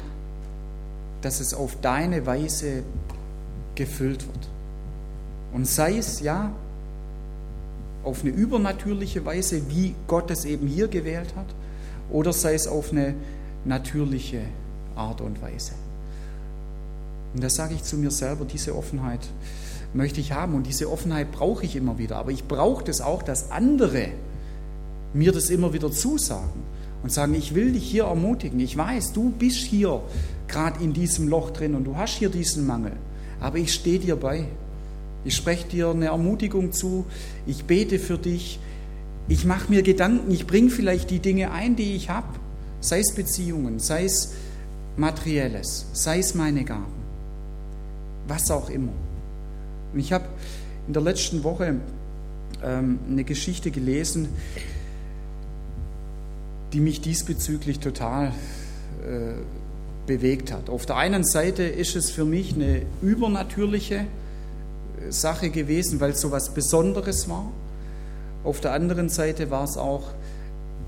[1.22, 2.84] dass es auf deine Weise
[3.76, 4.48] gefüllt wird.
[5.54, 6.52] Und sei es ja
[8.04, 11.46] auf eine übernatürliche Weise, wie Gott es eben hier gewählt hat,
[12.12, 13.16] oder sei es auf eine
[13.66, 14.42] natürliche
[14.96, 15.72] Art und Weise.
[17.34, 19.22] Und das sage ich zu mir selber, diese Offenheit
[19.94, 22.18] möchte ich haben und diese Offenheit brauche ich immer wieder.
[22.18, 24.10] Aber ich brauche das auch, dass andere
[25.14, 26.64] mir das immer wieder zusagen
[27.04, 28.60] und sagen, ich will dich hier ermutigen.
[28.60, 30.02] Ich weiß, du bist hier
[30.48, 32.94] gerade in diesem Loch drin und du hast hier diesen Mangel.
[33.40, 34.46] Aber ich stehe dir bei.
[35.26, 37.06] Ich spreche dir eine Ermutigung zu.
[37.46, 38.60] Ich bete für dich.
[39.28, 40.32] Ich mache mir Gedanken.
[40.32, 42.28] Ich bringe vielleicht die Dinge ein, die ich habe
[42.84, 44.34] sei es Beziehungen, sei es
[44.98, 46.94] materielles, sei es meine Gaben,
[48.28, 48.92] was auch immer.
[49.94, 50.26] Und ich habe
[50.88, 51.76] in der letzten Woche
[52.62, 54.28] ähm, eine Geschichte gelesen,
[56.74, 58.34] die mich diesbezüglich total
[59.08, 59.34] äh,
[60.08, 60.70] bewegt hat.
[60.70, 66.22] Auf der einen Seite ist es für mich eine übernatürliche äh, Sache gewesen, weil es
[66.22, 67.52] so etwas Besonderes war.
[68.44, 70.04] Auf der anderen Seite war es auch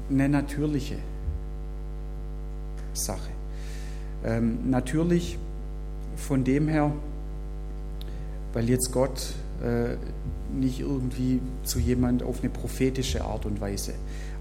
[0.09, 0.97] eine natürliche
[2.93, 3.29] Sache.
[4.25, 5.37] Ähm, natürlich
[6.17, 6.91] von dem her,
[8.53, 9.95] weil jetzt Gott äh,
[10.53, 13.93] nicht irgendwie zu jemand auf eine prophetische Art und Weise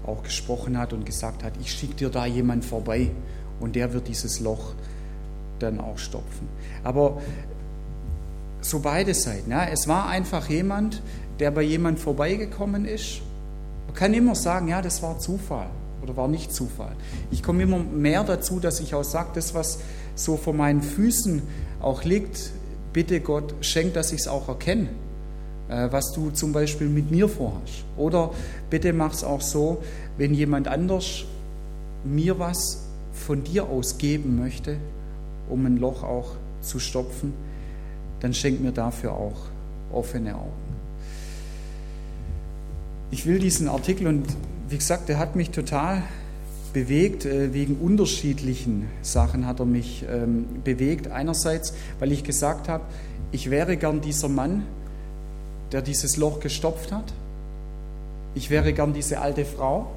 [0.07, 3.11] auch gesprochen hat und gesagt hat, ich schicke dir da jemand vorbei
[3.59, 4.73] und der wird dieses Loch
[5.59, 6.47] dann auch stopfen.
[6.83, 7.21] Aber
[8.61, 9.51] so beide Seiten.
[9.51, 11.01] Ja, es war einfach jemand,
[11.39, 13.21] der bei jemand vorbeigekommen ist.
[13.87, 15.67] Man kann immer sagen, ja, das war Zufall
[16.01, 16.95] oder war nicht Zufall.
[17.31, 19.79] Ich komme immer mehr dazu, dass ich auch sage, das, was
[20.15, 21.41] so vor meinen Füßen
[21.81, 22.51] auch liegt,
[22.93, 24.89] bitte Gott, schenk, dass ich es auch erkenne,
[25.67, 27.85] was du zum Beispiel mit mir vorhast.
[27.97, 28.31] Oder
[28.69, 29.81] bitte mach es auch so,
[30.17, 31.25] wenn jemand anders
[32.03, 34.77] mir was von dir aus geben möchte,
[35.49, 37.33] um ein Loch auch zu stopfen,
[38.19, 39.37] dann schenk mir dafür auch
[39.91, 40.51] offene Augen.
[43.11, 44.25] Ich will diesen Artikel und
[44.67, 46.03] wie gesagt, der hat mich total
[46.73, 51.07] bewegt, äh, wegen unterschiedlichen Sachen hat er mich ähm, bewegt.
[51.07, 52.83] Einerseits, weil ich gesagt habe,
[53.31, 54.63] ich wäre gern dieser Mann,
[55.75, 57.11] der dieses Loch gestopft hat.
[58.33, 59.91] Ich wäre gern diese alte Frau,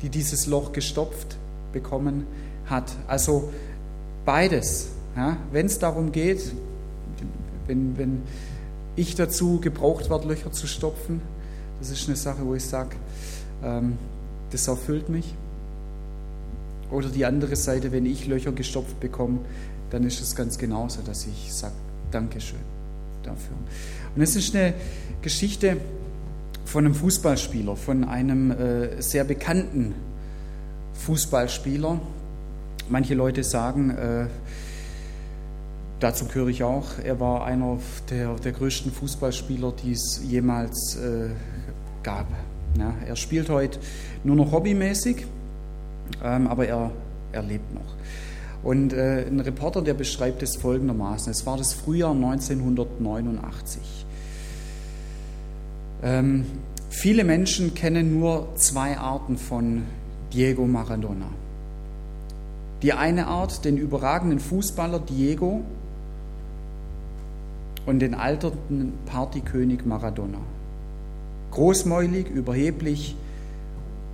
[0.00, 1.36] die dieses Loch gestopft
[1.70, 2.26] bekommen
[2.64, 2.90] hat.
[3.06, 3.52] Also
[4.24, 4.88] beides.
[5.14, 6.50] Ja, wenn es darum geht,
[7.66, 8.22] wenn, wenn
[8.96, 11.20] ich dazu gebraucht werde, Löcher zu stopfen,
[11.78, 12.96] das ist eine Sache, wo ich sage,
[13.62, 13.98] ähm,
[14.50, 15.34] das erfüllt mich.
[16.90, 19.40] Oder die andere Seite, wenn ich Löcher gestopft bekomme,
[19.90, 21.74] dann ist es ganz genauso, dass ich sage,
[22.10, 22.60] Dankeschön
[23.22, 23.56] dafür.
[24.16, 24.72] Und es ist eine
[25.20, 25.76] Geschichte
[26.64, 29.94] von einem Fußballspieler, von einem äh, sehr bekannten
[30.94, 32.00] Fußballspieler.
[32.88, 34.26] Manche Leute sagen, äh,
[36.00, 41.28] dazu gehöre ich auch, er war einer der, der größten Fußballspieler, die es jemals äh,
[42.02, 42.26] gab.
[42.78, 43.78] Ja, er spielt heute
[44.24, 45.26] nur noch hobbymäßig,
[46.24, 46.90] ähm, aber er,
[47.32, 47.94] er lebt noch.
[48.62, 51.30] Und äh, ein Reporter, der beschreibt es folgendermaßen.
[51.30, 54.06] Es war das Frühjahr 1989.
[56.02, 56.46] Ähm,
[56.88, 59.82] viele Menschen kennen nur zwei Arten von
[60.32, 61.28] Diego Maradona.
[62.82, 65.62] Die eine Art, den überragenden Fußballer Diego
[67.86, 70.38] und den alternden Partykönig Maradona
[71.56, 73.16] großmäulig, überheblich,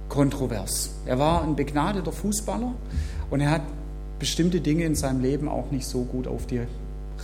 [0.09, 0.95] kontrovers.
[1.07, 2.73] Er war ein begnadeter Fußballer
[3.31, 3.63] und er hat
[4.23, 6.61] bestimmte Dinge in seinem Leben auch nicht so gut auf die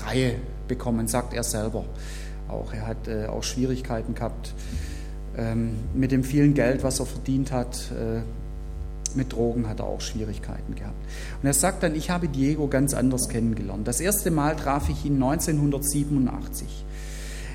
[0.05, 0.35] Reihe
[0.67, 1.85] bekommen, sagt er selber.
[2.49, 4.53] Auch er hat äh, auch Schwierigkeiten gehabt
[5.37, 7.93] ähm, mit dem vielen Geld, was er verdient hat.
[7.93, 8.23] Äh,
[9.15, 11.01] mit Drogen hat er auch Schwierigkeiten gehabt.
[11.41, 13.87] Und er sagt dann, ich habe Diego ganz anders kennengelernt.
[13.87, 16.67] Das erste Mal traf ich ihn 1987.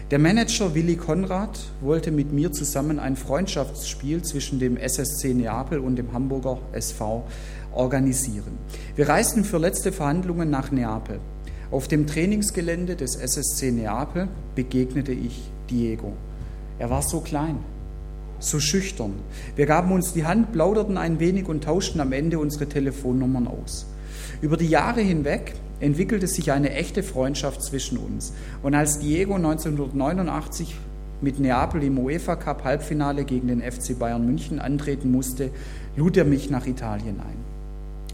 [0.10, 5.98] Der Manager Willi Konrad wollte mit mir zusammen ein Freundschaftsspiel zwischen dem SSC Neapel und
[5.98, 7.26] dem Hamburger SV
[7.76, 8.58] organisieren.
[8.96, 11.20] Wir reisten für letzte Verhandlungen nach Neapel.
[11.72, 16.14] Auf dem Trainingsgelände des SSC Neapel begegnete ich Diego.
[16.80, 17.58] Er war so klein,
[18.40, 19.14] so schüchtern.
[19.56, 23.88] Wir gaben uns die Hand, plauderten ein wenig und tauschten am Ende unsere Telefonnummern aus.
[24.42, 28.34] Über die Jahre hinweg entwickelte sich eine echte Freundschaft zwischen uns.
[28.62, 30.76] Und als Diego 1989
[31.22, 35.52] mit Neapel im UEFA Cup Halbfinale gegen den FC Bayern München antreten musste,
[35.96, 37.43] lud er mich nach Italien ein.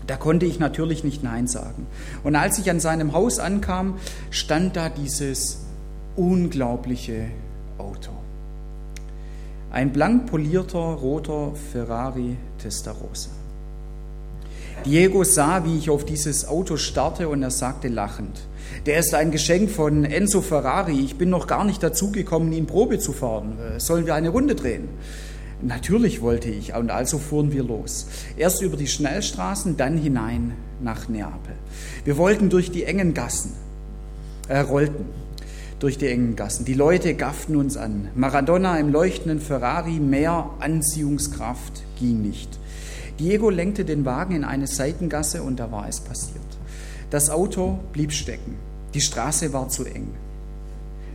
[0.09, 1.85] Da konnte ich natürlich nicht Nein sagen.
[2.23, 3.99] Und als ich an seinem Haus ankam,
[4.31, 5.59] stand da dieses
[6.15, 7.27] unglaubliche
[7.77, 8.09] Auto.
[9.69, 13.29] Ein blank polierter roter Ferrari Testarossa.
[14.83, 18.39] Diego sah, wie ich auf dieses Auto starrte und er sagte lachend,
[18.87, 20.99] der ist ein Geschenk von Enzo Ferrari.
[20.99, 23.59] Ich bin noch gar nicht dazu gekommen, ihn Probe zu fahren.
[23.59, 24.89] Äh, sollen wir eine Runde drehen?
[25.61, 28.07] Natürlich wollte ich und also fuhren wir los.
[28.37, 31.55] Erst über die Schnellstraßen, dann hinein nach Neapel.
[32.05, 33.51] Wir wollten durch die engen Gassen,
[34.47, 35.05] äh, rollten
[35.79, 36.65] durch die engen Gassen.
[36.65, 38.09] Die Leute gafften uns an.
[38.15, 42.59] Maradona im leuchtenden Ferrari, mehr Anziehungskraft ging nicht.
[43.19, 46.39] Diego lenkte den Wagen in eine Seitengasse und da war es passiert.
[47.09, 48.55] Das Auto blieb stecken.
[48.93, 50.07] Die Straße war zu eng.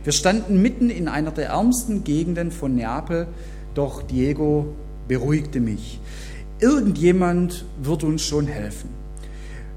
[0.03, 3.27] Wir standen mitten in einer der ärmsten Gegenden von Neapel,
[3.75, 4.73] doch Diego
[5.07, 5.99] beruhigte mich.
[6.59, 8.89] Irgendjemand wird uns schon helfen.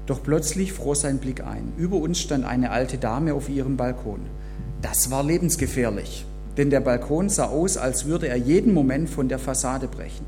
[0.07, 1.73] Doch plötzlich fror sein Blick ein.
[1.77, 4.21] Über uns stand eine alte Dame auf ihrem Balkon.
[4.81, 6.25] Das war lebensgefährlich,
[6.57, 10.25] denn der Balkon sah aus, als würde er jeden Moment von der Fassade brechen.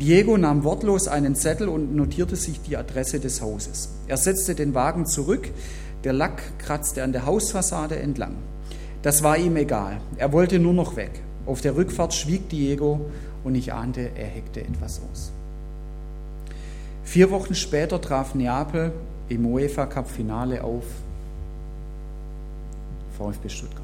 [0.00, 3.90] Diego nahm wortlos einen Zettel und notierte sich die Adresse des Hauses.
[4.08, 5.50] Er setzte den Wagen zurück,
[6.02, 8.36] der Lack kratzte an der Hausfassade entlang.
[9.02, 11.22] Das war ihm egal, er wollte nur noch weg.
[11.46, 13.00] Auf der Rückfahrt schwieg Diego
[13.44, 15.32] und ich ahnte, er heckte etwas aus.
[17.04, 18.92] Vier Wochen später traf Neapel
[19.28, 20.84] im UEFA Cup Finale auf
[23.18, 23.82] VfB Stuttgart.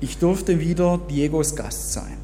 [0.00, 2.16] Ich durfte wieder Diegos Gast sein.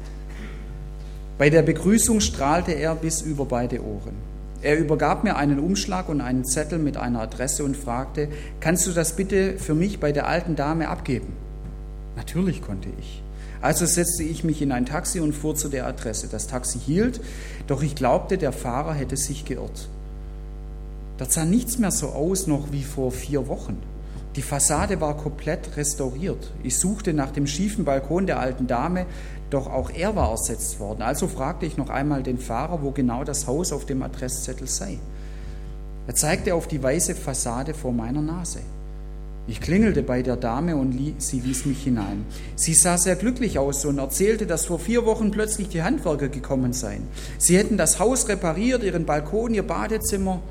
[1.37, 4.15] Bei der Begrüßung strahlte er bis über beide Ohren.
[4.63, 8.91] Er übergab mir einen Umschlag und einen Zettel mit einer Adresse und fragte, kannst du
[8.91, 11.33] das bitte für mich bei der alten Dame abgeben?
[12.17, 13.21] Natürlich konnte ich.
[13.61, 16.27] Also setzte ich mich in ein Taxi und fuhr zu der Adresse.
[16.27, 17.21] Das Taxi hielt,
[17.67, 19.87] doch ich glaubte, der Fahrer hätte sich geirrt.
[21.17, 23.77] Dort sah nichts mehr so aus noch wie vor vier Wochen.
[24.35, 26.51] Die Fassade war komplett restauriert.
[26.63, 29.05] Ich suchte nach dem schiefen Balkon der alten Dame,
[29.49, 31.01] doch auch er war ersetzt worden.
[31.01, 34.99] Also fragte ich noch einmal den Fahrer, wo genau das Haus auf dem Adresszettel sei.
[36.07, 38.59] Er zeigte auf die weiße Fassade vor meiner Nase.
[39.49, 42.25] Ich klingelte bei der Dame und sie wies mich hinein.
[42.57, 46.73] Sie sah sehr glücklich aus und erzählte, dass vor vier Wochen plötzlich die Handwerker gekommen
[46.73, 47.07] seien.
[47.37, 50.41] Sie hätten das Haus repariert, ihren Balkon, ihr Badezimmer.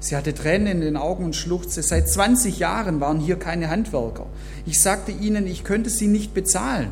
[0.00, 1.82] Sie hatte Tränen in den Augen und schluchzte.
[1.82, 4.26] Seit 20 Jahren waren hier keine Handwerker.
[4.66, 6.90] Ich sagte ihnen, ich könnte sie nicht bezahlen.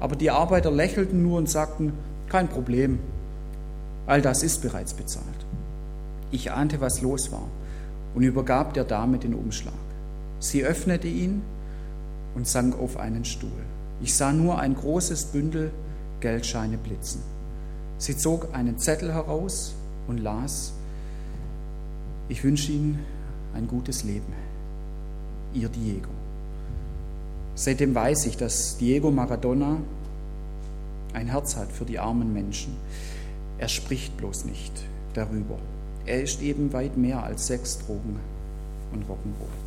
[0.00, 1.92] Aber die Arbeiter lächelten nur und sagten,
[2.28, 2.98] kein Problem.
[4.06, 5.26] All das ist bereits bezahlt.
[6.32, 7.46] Ich ahnte, was los war
[8.16, 9.74] und übergab der Dame den Umschlag.
[10.42, 11.40] Sie öffnete ihn
[12.34, 13.62] und sank auf einen Stuhl.
[14.02, 15.70] Ich sah nur ein großes Bündel
[16.18, 17.22] Geldscheine blitzen.
[17.96, 19.72] Sie zog einen Zettel heraus
[20.08, 20.72] und las,
[22.28, 22.98] ich wünsche Ihnen
[23.54, 24.32] ein gutes Leben.
[25.54, 26.10] Ihr Diego.
[27.54, 29.76] Seitdem weiß ich, dass Diego Maradona
[31.12, 32.74] ein Herz hat für die armen Menschen.
[33.58, 34.72] Er spricht bloß nicht
[35.14, 35.58] darüber.
[36.04, 38.18] Er ist eben weit mehr als Sex, Drogen
[38.92, 39.61] und Rock'n'Roll.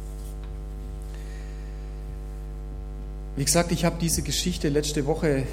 [3.38, 5.44] Wie gesagt, ich habe diese Geschichte letzte Woche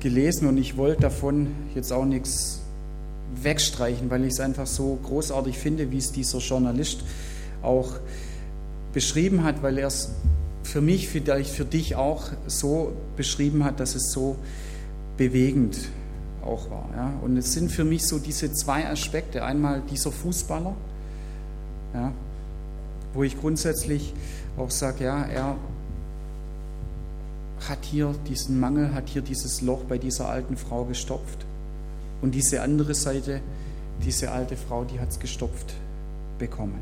[0.00, 2.60] gelesen und ich wollte davon jetzt auch nichts
[3.40, 7.04] wegstreichen, weil ich es einfach so großartig finde, wie es dieser Journalist
[7.62, 7.92] auch
[8.92, 10.10] beschrieben hat, weil er es
[10.64, 14.34] für mich, vielleicht für dich auch so beschrieben hat, dass es so
[15.16, 15.78] bewegend
[16.44, 16.88] auch war.
[16.96, 17.12] Ja?
[17.22, 19.44] Und es sind für mich so diese zwei Aspekte.
[19.44, 20.74] Einmal dieser Fußballer,
[21.94, 22.12] ja,
[23.14, 24.12] wo ich grundsätzlich
[24.56, 25.56] auch sage, ja, er
[27.68, 31.44] hat hier diesen Mangel, hat hier dieses Loch bei dieser alten Frau gestopft.
[32.22, 33.40] Und diese andere Seite,
[34.04, 35.74] diese alte Frau, die hat es gestopft
[36.38, 36.80] bekommen.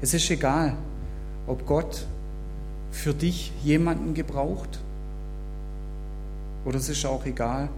[0.00, 0.76] Es ist egal,
[1.46, 2.06] ob Gott
[2.90, 4.80] für dich jemanden gebraucht
[6.64, 7.68] oder es ist auch egal,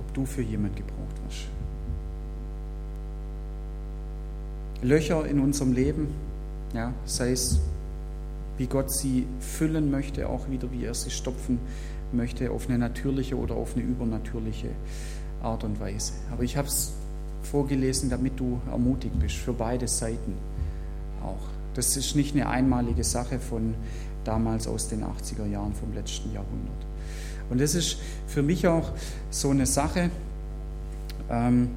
[0.00, 1.46] ob du für jemanden gebraucht wirst.
[4.82, 6.08] Löcher in unserem Leben,
[6.74, 7.60] ja, sei es
[8.62, 11.58] wie Gott sie füllen möchte, auch wieder wie er sie stopfen
[12.12, 14.68] möchte, auf eine natürliche oder auf eine übernatürliche
[15.42, 16.12] Art und Weise.
[16.30, 16.92] Aber ich habe es
[17.42, 20.34] vorgelesen, damit du ermutigt bist, für beide Seiten
[21.24, 21.42] auch.
[21.74, 23.74] Das ist nicht eine einmalige Sache von
[24.22, 26.86] damals aus den 80er Jahren vom letzten Jahrhundert.
[27.50, 27.96] Und das ist
[28.28, 28.92] für mich auch
[29.30, 30.10] so eine Sache,
[31.28, 31.68] ähm,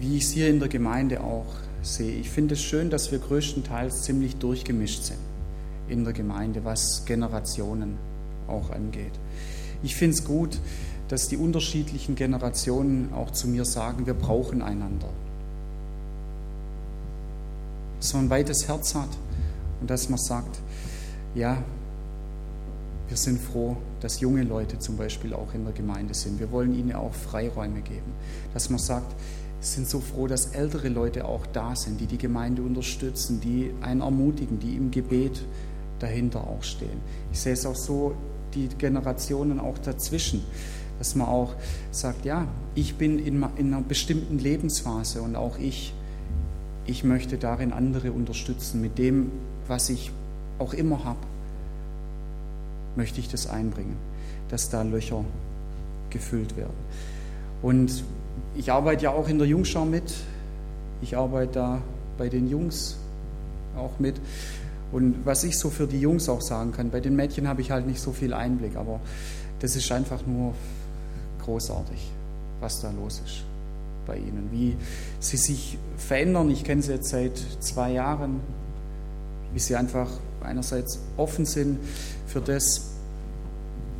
[0.00, 1.46] wie ich es hier in der Gemeinde auch
[1.82, 2.12] sehe.
[2.18, 5.18] Ich finde es schön, dass wir größtenteils ziemlich durchgemischt sind
[5.88, 7.98] in der Gemeinde, was Generationen
[8.46, 9.12] auch angeht.
[9.82, 10.58] Ich finde es gut,
[11.08, 15.08] dass die unterschiedlichen Generationen auch zu mir sagen, wir brauchen einander.
[17.98, 19.08] Dass man ein weites Herz hat
[19.80, 20.60] und dass man sagt,
[21.34, 21.62] ja,
[23.08, 26.38] wir sind froh, dass junge Leute zum Beispiel auch in der Gemeinde sind.
[26.38, 28.12] Wir wollen ihnen auch Freiräume geben.
[28.54, 29.12] Dass man sagt,
[29.60, 34.00] sind so froh, dass ältere Leute auch da sind, die die Gemeinde unterstützen, die einen
[34.00, 35.42] ermutigen, die im Gebet
[35.98, 37.00] dahinter auch stehen.
[37.32, 38.14] Ich sehe es auch so,
[38.54, 40.42] die Generationen auch dazwischen,
[40.98, 41.54] dass man auch
[41.90, 45.94] sagt, ja, ich bin in, einer bestimmten Lebensphase und auch ich,
[46.86, 48.80] ich möchte darin andere unterstützen.
[48.80, 49.30] Mit dem,
[49.68, 50.10] was ich
[50.58, 51.20] auch immer habe,
[52.96, 53.96] möchte ich das einbringen,
[54.48, 55.24] dass da Löcher
[56.10, 56.74] gefüllt werden.
[57.62, 58.04] Und
[58.54, 60.12] ich arbeite ja auch in der Jungschau mit.
[61.02, 61.82] Ich arbeite da
[62.18, 62.96] bei den Jungs
[63.76, 64.16] auch mit.
[64.92, 67.70] Und was ich so für die Jungs auch sagen kann, bei den Mädchen habe ich
[67.70, 69.00] halt nicht so viel Einblick, aber
[69.60, 70.54] das ist einfach nur
[71.44, 72.10] großartig,
[72.60, 73.44] was da los ist
[74.06, 74.76] bei ihnen, wie
[75.20, 76.50] sie sich verändern.
[76.50, 78.40] Ich kenne sie jetzt seit zwei Jahren,
[79.52, 80.08] wie sie einfach
[80.42, 81.78] einerseits offen sind
[82.26, 82.90] für das,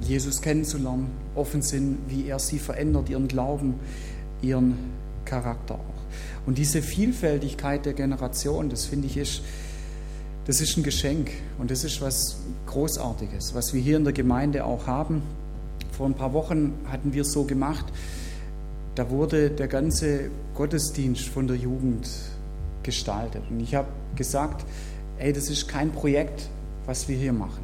[0.01, 3.75] Jesus kennenzulernen, offen sind, wie er sie verändert, ihren Glauben,
[4.43, 4.79] ihren
[5.25, 6.47] Charakter auch.
[6.47, 9.43] Und diese Vielfältigkeit der Generation, das finde ich ist,
[10.47, 14.65] das ist ein Geschenk und das ist was Großartiges, was wir hier in der Gemeinde
[14.65, 15.23] auch haben.
[15.93, 17.85] Vor ein paar Wochen hatten wir es so gemacht,
[18.95, 22.09] da wurde der ganze Gottesdienst von der Jugend
[22.83, 23.43] gestaltet.
[23.51, 24.65] Und ich habe gesagt,
[25.19, 26.49] ey, das ist kein Projekt,
[26.87, 27.63] was wir hier machen.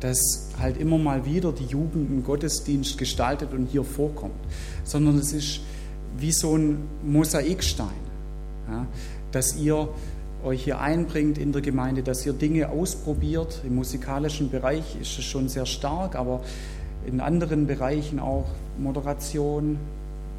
[0.00, 4.34] Dass halt immer mal wieder die Jugend einen Gottesdienst gestaltet und hier vorkommt,
[4.84, 5.60] sondern es ist
[6.18, 7.88] wie so ein Mosaikstein,
[8.70, 8.86] ja,
[9.32, 9.88] dass ihr
[10.44, 13.62] euch hier einbringt in der Gemeinde, dass ihr Dinge ausprobiert.
[13.66, 16.42] Im musikalischen Bereich ist es schon sehr stark, aber
[17.06, 18.46] in anderen Bereichen auch
[18.78, 19.78] Moderation,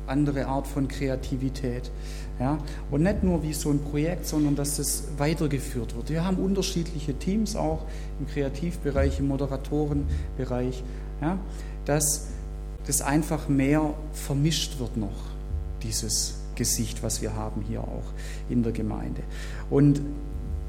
[0.07, 1.91] andere Art von Kreativität.
[2.39, 2.59] Ja?
[2.91, 6.09] Und nicht nur wie so ein Projekt, sondern dass es weitergeführt wird.
[6.09, 7.81] Wir haben unterschiedliche Teams auch
[8.19, 10.83] im Kreativbereich, im Moderatorenbereich,
[11.21, 11.37] ja?
[11.85, 12.27] dass
[12.85, 15.09] das einfach mehr vermischt wird noch,
[15.83, 18.11] dieses Gesicht, was wir haben hier auch
[18.49, 19.21] in der Gemeinde.
[19.69, 20.01] Und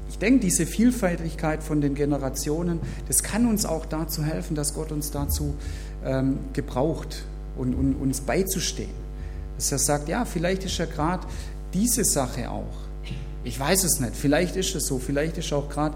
[0.09, 4.91] ich denke, diese Vielfältigkeit von den Generationen, das kann uns auch dazu helfen, dass Gott
[4.91, 5.53] uns dazu
[6.03, 7.23] ähm, gebraucht
[7.57, 8.89] und, und uns beizustehen.
[9.55, 11.27] Dass er sagt, ja, vielleicht ist ja gerade
[11.73, 12.89] diese Sache auch.
[13.43, 15.95] Ich weiß es nicht, vielleicht ist es so, vielleicht ist auch gerade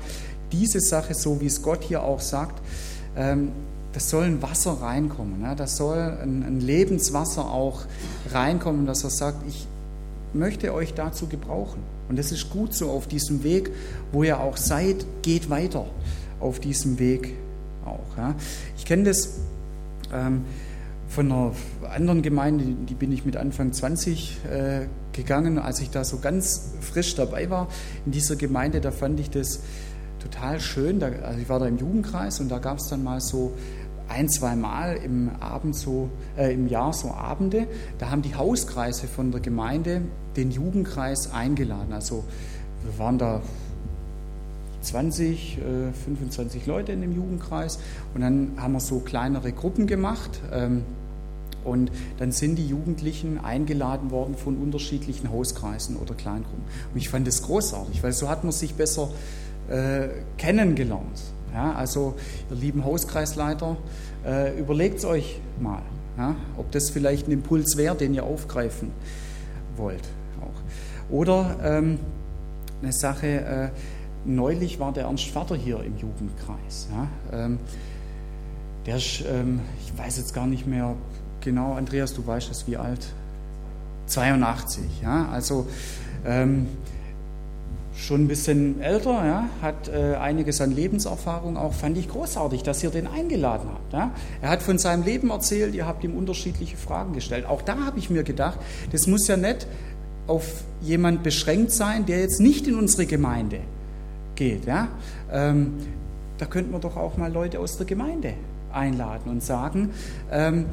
[0.51, 2.61] diese Sache so, wie es Gott hier auch sagt.
[3.15, 3.51] Ähm,
[3.93, 7.83] das soll ein Wasser reinkommen, ja, das soll ein, ein Lebenswasser auch
[8.31, 9.67] reinkommen, dass er sagt, ich
[10.33, 11.81] möchte euch dazu gebrauchen.
[12.09, 13.71] Und das ist gut so auf diesem Weg,
[14.11, 15.85] wo ihr auch seid, geht weiter
[16.39, 17.35] auf diesem Weg
[17.85, 18.17] auch.
[18.17, 18.35] Ja.
[18.77, 19.39] Ich kenne das
[20.13, 20.43] ähm,
[21.07, 21.51] von einer
[21.93, 26.71] anderen Gemeinde, die bin ich mit Anfang 20 äh, gegangen, als ich da so ganz
[26.81, 27.67] frisch dabei war
[28.05, 29.59] in dieser Gemeinde, da fand ich das
[30.23, 30.99] total schön.
[30.99, 33.53] Da, also ich war da im Jugendkreis und da gab es dann mal so
[34.07, 37.67] ein, zwei Mal im Abend so, äh, im Jahr so Abende.
[37.99, 40.01] Da haben die Hauskreise von der Gemeinde
[40.35, 41.93] den Jugendkreis eingeladen.
[41.93, 42.23] Also
[42.83, 43.41] wir waren da
[44.81, 45.59] 20,
[46.05, 47.79] 25 äh, Leute in dem Jugendkreis
[48.13, 50.41] und dann haben wir so kleinere Gruppen gemacht.
[50.51, 50.83] Ähm,
[51.63, 56.63] und dann sind die Jugendlichen eingeladen worden von unterschiedlichen Hauskreisen oder Kleingruppen.
[56.93, 59.09] Und ich fand das großartig, weil so hat man sich besser
[59.69, 61.21] äh, kennengelernt.
[61.53, 62.15] Ja, also,
[62.49, 63.77] ihr lieben Hauskreisleiter,
[64.25, 65.81] äh, überlegt euch mal,
[66.17, 68.91] ja, ob das vielleicht ein Impuls wäre, den ihr aufgreifen
[69.77, 70.07] wollt.
[70.41, 71.11] Auch.
[71.11, 71.99] Oder ähm,
[72.81, 73.69] eine Sache, äh,
[74.25, 76.87] neulich war der Ernst Vater hier im Jugendkreis.
[76.91, 77.07] Ja,
[77.37, 77.59] ähm,
[78.85, 80.95] der ist, ähm, ich weiß jetzt gar nicht mehr,
[81.41, 83.07] genau, Andreas, du weißt es, wie alt?
[84.07, 85.67] 82, ja, also
[86.25, 86.67] ähm,
[87.95, 92.83] schon ein bisschen älter, ja, hat äh, einiges an Lebenserfahrung auch, fand ich großartig, dass
[92.83, 93.93] ihr den eingeladen habt.
[93.93, 94.11] Ja.
[94.41, 97.45] Er hat von seinem Leben erzählt, ihr habt ihm unterschiedliche Fragen gestellt.
[97.45, 98.59] Auch da habe ich mir gedacht,
[98.91, 99.67] das muss ja nicht
[100.25, 103.59] auf jemand beschränkt sein, der jetzt nicht in unsere Gemeinde
[104.35, 104.65] geht.
[104.65, 104.87] Ja.
[105.31, 105.73] Ähm,
[106.37, 108.33] da könnten wir doch auch mal Leute aus der Gemeinde
[108.71, 109.91] einladen und sagen,
[110.31, 110.65] ähm,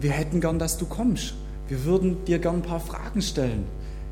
[0.00, 1.34] wir hätten gern, dass du kommst.
[1.66, 3.64] Wir würden dir gern ein paar Fragen stellen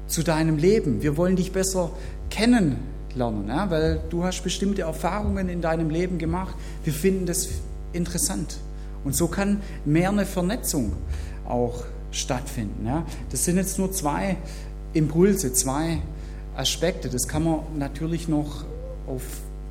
[0.09, 1.03] zu deinem Leben.
[1.03, 1.91] Wir wollen dich besser
[2.37, 6.55] kennenlernen, ja, weil du hast bestimmte Erfahrungen in deinem Leben gemacht.
[6.85, 7.49] Wir finden das
[7.93, 8.59] interessant.
[9.05, 10.93] Und so kann mehr eine Vernetzung
[11.49, 12.87] auch stattfinden.
[12.87, 13.07] Ja.
[13.31, 14.37] Das sind jetzt nur zwei
[14.93, 15.99] Impulse, zwei
[16.57, 17.09] Aspekte.
[17.09, 18.65] Das kann man natürlich noch
[19.07, 19.23] auf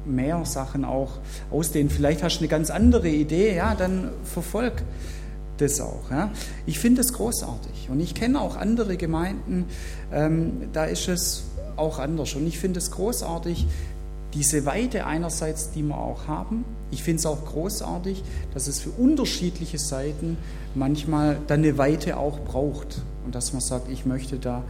[0.06, 1.20] mehr Sachen auch
[1.52, 1.90] ausdehnen.
[1.90, 4.84] Vielleicht hast du eine ganz andere Idee, ja, dann verfolg
[5.58, 6.12] das auch.
[6.12, 6.32] Ja.
[6.66, 9.66] Ich finde es großartig und ich kenne auch andere Gemeinden,
[10.12, 11.44] ähm, da ist es
[11.78, 12.36] auch anders.
[12.36, 13.66] Und ich finde es großartig,
[14.34, 16.66] diese Weite einerseits, die wir auch haben.
[16.92, 18.22] Ich finde es auch großartig,
[18.54, 20.38] dass es für unterschiedliche Seiten
[20.74, 24.64] manchmal dann eine Weite auch braucht und dass man sagt, ich möchte da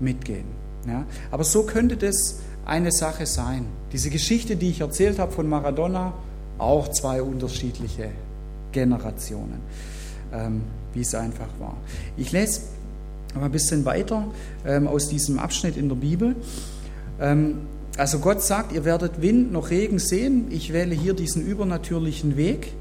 [0.00, 0.46] mitgehen.
[0.86, 1.04] Ja.
[1.30, 3.66] Aber so könnte das eine Sache sein.
[3.92, 6.14] Diese Geschichte, die ich erzählt habe von Maradona,
[6.58, 8.10] auch zwei unterschiedliche
[8.72, 9.60] Generationen
[10.32, 10.62] ähm,
[10.92, 11.76] wie es einfach war.
[12.16, 12.62] Ich lese
[13.36, 14.24] aber ein bisschen weiter
[14.66, 16.34] ähm, aus diesem Abschnitt in der Bibel.
[17.20, 17.58] Ähm,
[17.96, 20.46] also Gott sagt, ihr werdet Wind noch Regen sehen.
[20.50, 22.72] Ich wähle hier diesen übernatürlichen Weg.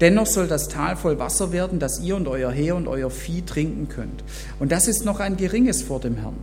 [0.00, 3.42] Dennoch soll das Tal voll Wasser werden, dass ihr und euer Heer und euer Vieh
[3.42, 4.24] trinken könnt.
[4.58, 6.36] Und das ist noch ein geringes vor dem Herrn.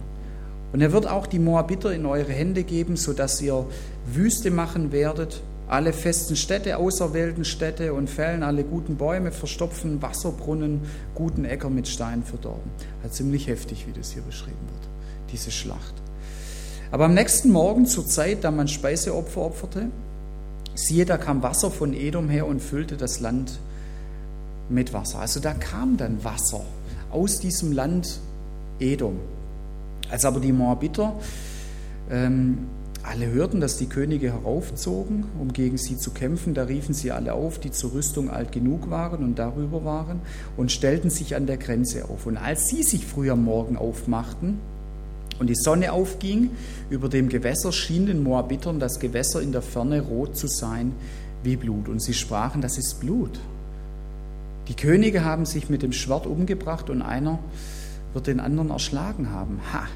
[0.72, 3.66] Und er wird auch die Moabiter in eure Hände geben, sodass ihr
[4.11, 5.41] Wüste machen werdet
[5.74, 10.82] alle festen Städte, auserwählten Städte und fällen alle guten Bäume, verstopfen Wasserbrunnen,
[11.15, 12.69] guten Äcker mit Steinen verdorben.
[13.01, 15.95] Also ziemlich heftig, wie das hier beschrieben wird, diese Schlacht.
[16.91, 19.88] Aber am nächsten Morgen zur Zeit, da man Speiseopfer opferte,
[20.76, 23.57] siehe, da kam Wasser von Edom her und füllte das Land
[24.69, 25.21] mit Wasser.
[25.21, 26.61] Also da kam dann Wasser
[27.09, 28.19] aus diesem Land
[28.80, 29.17] Edom.
[30.11, 31.15] Als aber die Moabiter
[32.11, 32.59] ähm,
[33.03, 36.53] alle hörten, dass die Könige heraufzogen, um gegen sie zu kämpfen.
[36.53, 40.21] Da riefen sie alle auf, die zur Rüstung alt genug waren und darüber waren,
[40.55, 42.25] und stellten sich an der Grenze auf.
[42.25, 44.59] Und als sie sich früh am Morgen aufmachten,
[45.39, 46.51] Und die Sonne aufging,
[46.89, 50.93] über dem Gewässer schien den Moabitern das Gewässer in der Ferne rot zu sein
[51.43, 51.89] wie Blut.
[51.89, 53.39] Und sie sprachen, das ist Blut.
[54.67, 57.39] Die Könige haben sich mit dem Schwert umgebracht und einer
[58.13, 59.59] wird den anderen erschlagen haben.
[59.73, 59.87] Ha,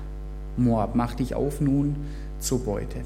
[0.57, 1.95] Moab, mach dich auf nun
[2.39, 3.01] zur Beute.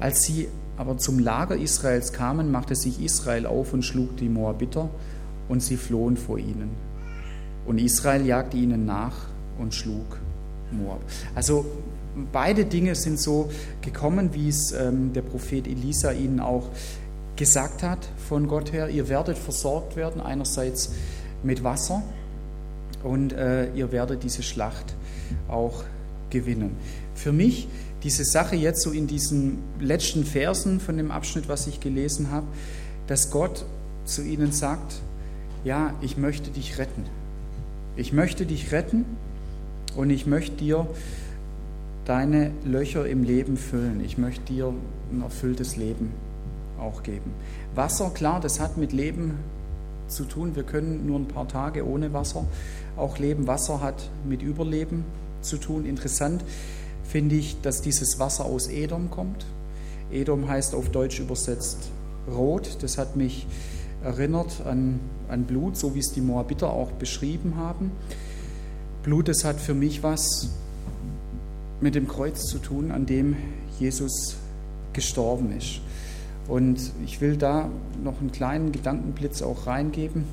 [0.00, 4.88] Als sie aber zum Lager Israels kamen, machte sich Israel auf und schlug die Moabiter
[5.48, 6.70] und sie flohen vor ihnen.
[7.66, 9.14] Und Israel jagte ihnen nach
[9.58, 10.18] und schlug
[10.72, 11.00] Moab.
[11.34, 11.66] Also
[12.32, 13.50] beide Dinge sind so
[13.80, 16.68] gekommen, wie es ähm, der Prophet Elisa ihnen auch
[17.36, 18.88] gesagt hat von Gott her.
[18.88, 20.92] Ihr werdet versorgt werden, einerseits
[21.42, 22.02] mit Wasser
[23.02, 24.94] und äh, ihr werdet diese Schlacht
[25.48, 25.84] auch
[26.30, 26.76] gewinnen.
[27.14, 27.68] Für mich
[28.02, 32.46] diese Sache jetzt so in diesen letzten Versen von dem Abschnitt, was ich gelesen habe,
[33.06, 33.64] dass Gott
[34.04, 35.00] zu ihnen sagt,
[35.64, 37.04] ja, ich möchte dich retten.
[37.96, 39.04] Ich möchte dich retten
[39.96, 40.86] und ich möchte dir
[42.04, 44.02] deine Löcher im Leben füllen.
[44.04, 44.72] Ich möchte dir
[45.12, 46.10] ein erfülltes Leben
[46.80, 47.32] auch geben.
[47.74, 49.38] Wasser, klar, das hat mit Leben
[50.08, 50.56] zu tun.
[50.56, 52.44] Wir können nur ein paar Tage ohne Wasser
[52.96, 53.46] auch leben.
[53.46, 55.04] Wasser hat mit Überleben
[55.42, 55.86] zu tun.
[55.86, 56.42] Interessant
[57.12, 59.44] finde ich, dass dieses Wasser aus Edom kommt.
[60.10, 61.90] Edom heißt auf Deutsch übersetzt
[62.26, 62.78] rot.
[62.80, 63.46] Das hat mich
[64.02, 64.98] erinnert an,
[65.28, 67.92] an Blut, so wie es die Moabiter auch beschrieben haben.
[69.02, 70.48] Blut, das hat für mich was
[71.82, 73.36] mit dem Kreuz zu tun, an dem
[73.78, 74.36] Jesus
[74.94, 75.82] gestorben ist.
[76.48, 77.68] Und ich will da
[78.02, 80.24] noch einen kleinen Gedankenblitz auch reingeben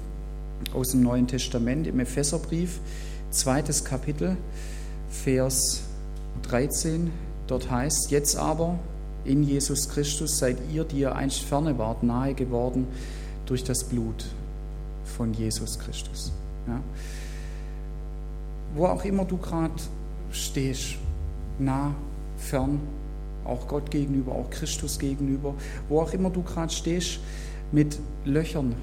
[0.73, 2.79] aus dem Neuen Testament im Epheserbrief,
[3.31, 4.37] zweites Kapitel,
[5.09, 5.88] Vers
[6.49, 7.11] 13.
[7.47, 8.79] Dort heißt, jetzt aber
[9.25, 12.87] in Jesus Christus seid ihr, die ihr einst ferne wart, nahe geworden
[13.45, 14.25] durch das Blut
[15.03, 16.31] von Jesus Christus.
[16.67, 16.79] Ja.
[18.75, 19.73] Wo auch immer du gerade
[20.31, 20.95] stehst,
[21.57, 21.93] nah,
[22.37, 22.79] fern,
[23.45, 25.55] auch Gott gegenüber, auch Christus gegenüber,
[25.89, 27.19] wo auch immer du gerade stehst,
[27.71, 28.75] mit Löchern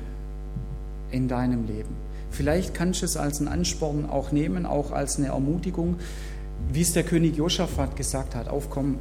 [1.10, 1.94] in deinem Leben.
[2.30, 5.96] Vielleicht kannst du es als einen Ansporn auch nehmen, auch als eine Ermutigung,
[6.72, 8.98] wie es der König Josaphat gesagt hat, aufkommen,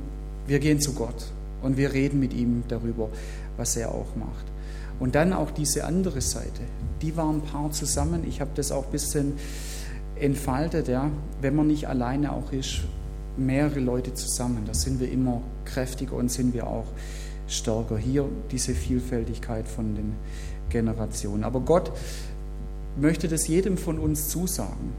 [0.48, 1.32] wir gehen zu Gott
[1.62, 3.10] und wir reden mit ihm darüber,
[3.58, 4.46] was er auch macht.
[5.00, 6.62] Und dann auch diese andere Seite,
[7.02, 8.24] die waren ein paar zusammen.
[8.28, 9.34] Ich habe das auch ein bisschen
[10.16, 11.10] entfaltet, ja,
[11.42, 12.82] wenn man nicht alleine auch ist,
[13.38, 16.86] mehrere Leute zusammen, da sind wir immer kräftiger und sind wir auch
[17.48, 17.98] stärker.
[17.98, 20.14] Hier diese Vielfältigkeit von den
[20.70, 21.44] Generationen.
[21.44, 21.92] Aber Gott
[22.98, 24.94] möchte das jedem von uns zusagen.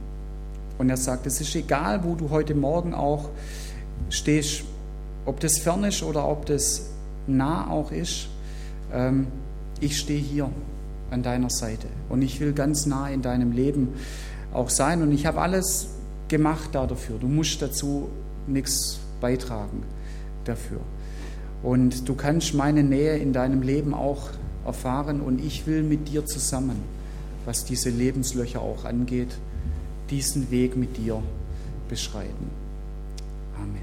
[0.79, 3.31] Und er sagt, es ist egal, wo du heute Morgen auch
[4.11, 4.65] stehst,
[5.25, 6.91] ob das fern ist oder ob das
[7.27, 8.29] nah auch ist.
[8.93, 9.27] Ähm,
[9.81, 10.51] ich stehe hier
[11.11, 13.89] an deiner Seite und ich will ganz nah in deinem Leben
[14.53, 15.89] auch sein und ich habe alles
[16.29, 17.19] gemacht da dafür.
[17.19, 18.09] Du musst dazu
[18.47, 19.83] nichts beitragen
[20.45, 20.81] dafür.
[21.63, 24.31] Und du kannst meine Nähe in deinem Leben auch
[24.65, 26.77] erfahren und ich will mit dir zusammen,
[27.45, 29.39] was diese Lebenslöcher auch angeht,
[30.11, 31.23] diesen Weg mit dir
[31.89, 32.51] beschreiten.
[33.57, 33.83] Amen.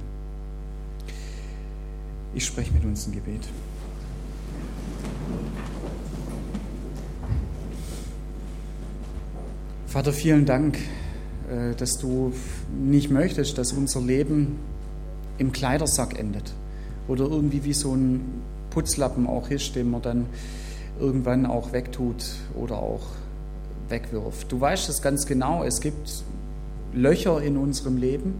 [2.33, 3.47] Ich spreche mit uns im Gebet.
[9.87, 10.79] Vater, vielen Dank,
[11.51, 12.33] äh, dass du
[12.75, 14.57] nicht möchtest, dass unser Leben
[15.37, 16.53] im Kleidersack endet
[17.07, 20.25] oder irgendwie wie so ein Putzlappen auch ist, den man dann
[20.99, 23.01] irgendwann auch wegtut oder auch
[23.89, 24.51] wegwirft.
[24.51, 26.23] Du weißt es ganz genau, es gibt
[26.93, 28.35] Löcher in unserem Leben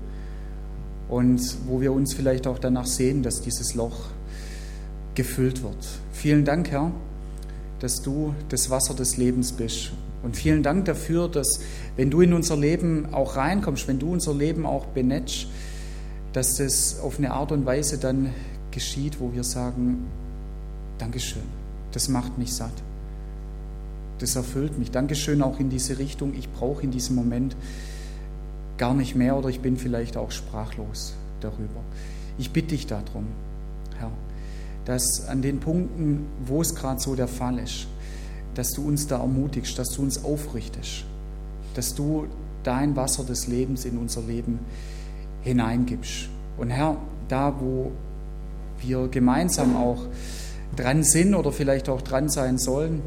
[1.10, 4.10] und wo wir uns vielleicht auch danach sehen, dass dieses Loch
[5.16, 5.88] gefüllt wird.
[6.12, 6.92] Vielen Dank, Herr,
[7.80, 9.92] dass du das Wasser des Lebens bist
[10.24, 11.60] und vielen Dank dafür, dass
[11.98, 15.48] wenn du in unser Leben auch reinkommst, wenn du unser Leben auch benetzt,
[16.32, 18.34] dass das auf eine Art und Weise dann
[18.72, 20.06] geschieht, wo wir sagen,
[20.98, 21.44] Dankeschön,
[21.92, 22.72] das macht mich satt.
[24.24, 24.90] Das erfüllt mich.
[24.90, 26.34] Dankeschön auch in diese Richtung.
[26.34, 27.58] Ich brauche in diesem Moment
[28.78, 31.82] gar nicht mehr oder ich bin vielleicht auch sprachlos darüber.
[32.38, 33.26] Ich bitte dich darum,
[34.00, 34.12] Herr,
[34.86, 37.88] dass an den Punkten, wo es gerade so der Fall ist,
[38.56, 41.04] dass du uns da ermutigst, dass du uns aufrichtest,
[41.74, 42.28] dass du
[42.64, 44.60] dein Wasser des Lebens in unser Leben
[45.42, 46.30] hineingibst.
[46.58, 46.96] Und Herr,
[47.28, 47.92] da wo
[48.80, 50.08] wir gemeinsam auch
[50.78, 53.02] dran sind oder vielleicht auch dran sein sollen,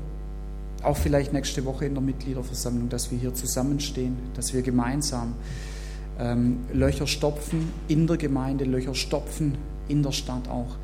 [0.86, 5.34] auch vielleicht nächste Woche in der Mitgliederversammlung, dass wir hier zusammenstehen, dass wir gemeinsam
[6.18, 9.58] ähm, Löcher stopfen in der Gemeinde, Löcher stopfen
[9.88, 10.76] in der Stadt auch.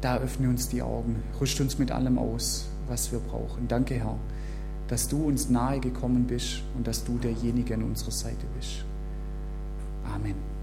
[0.00, 3.68] Da öffne uns die Augen, rüst uns mit allem aus, was wir brauchen.
[3.68, 4.18] Danke, Herr,
[4.88, 8.84] dass du uns nahe gekommen bist und dass du derjenige an unserer Seite bist.
[10.04, 10.53] Amen.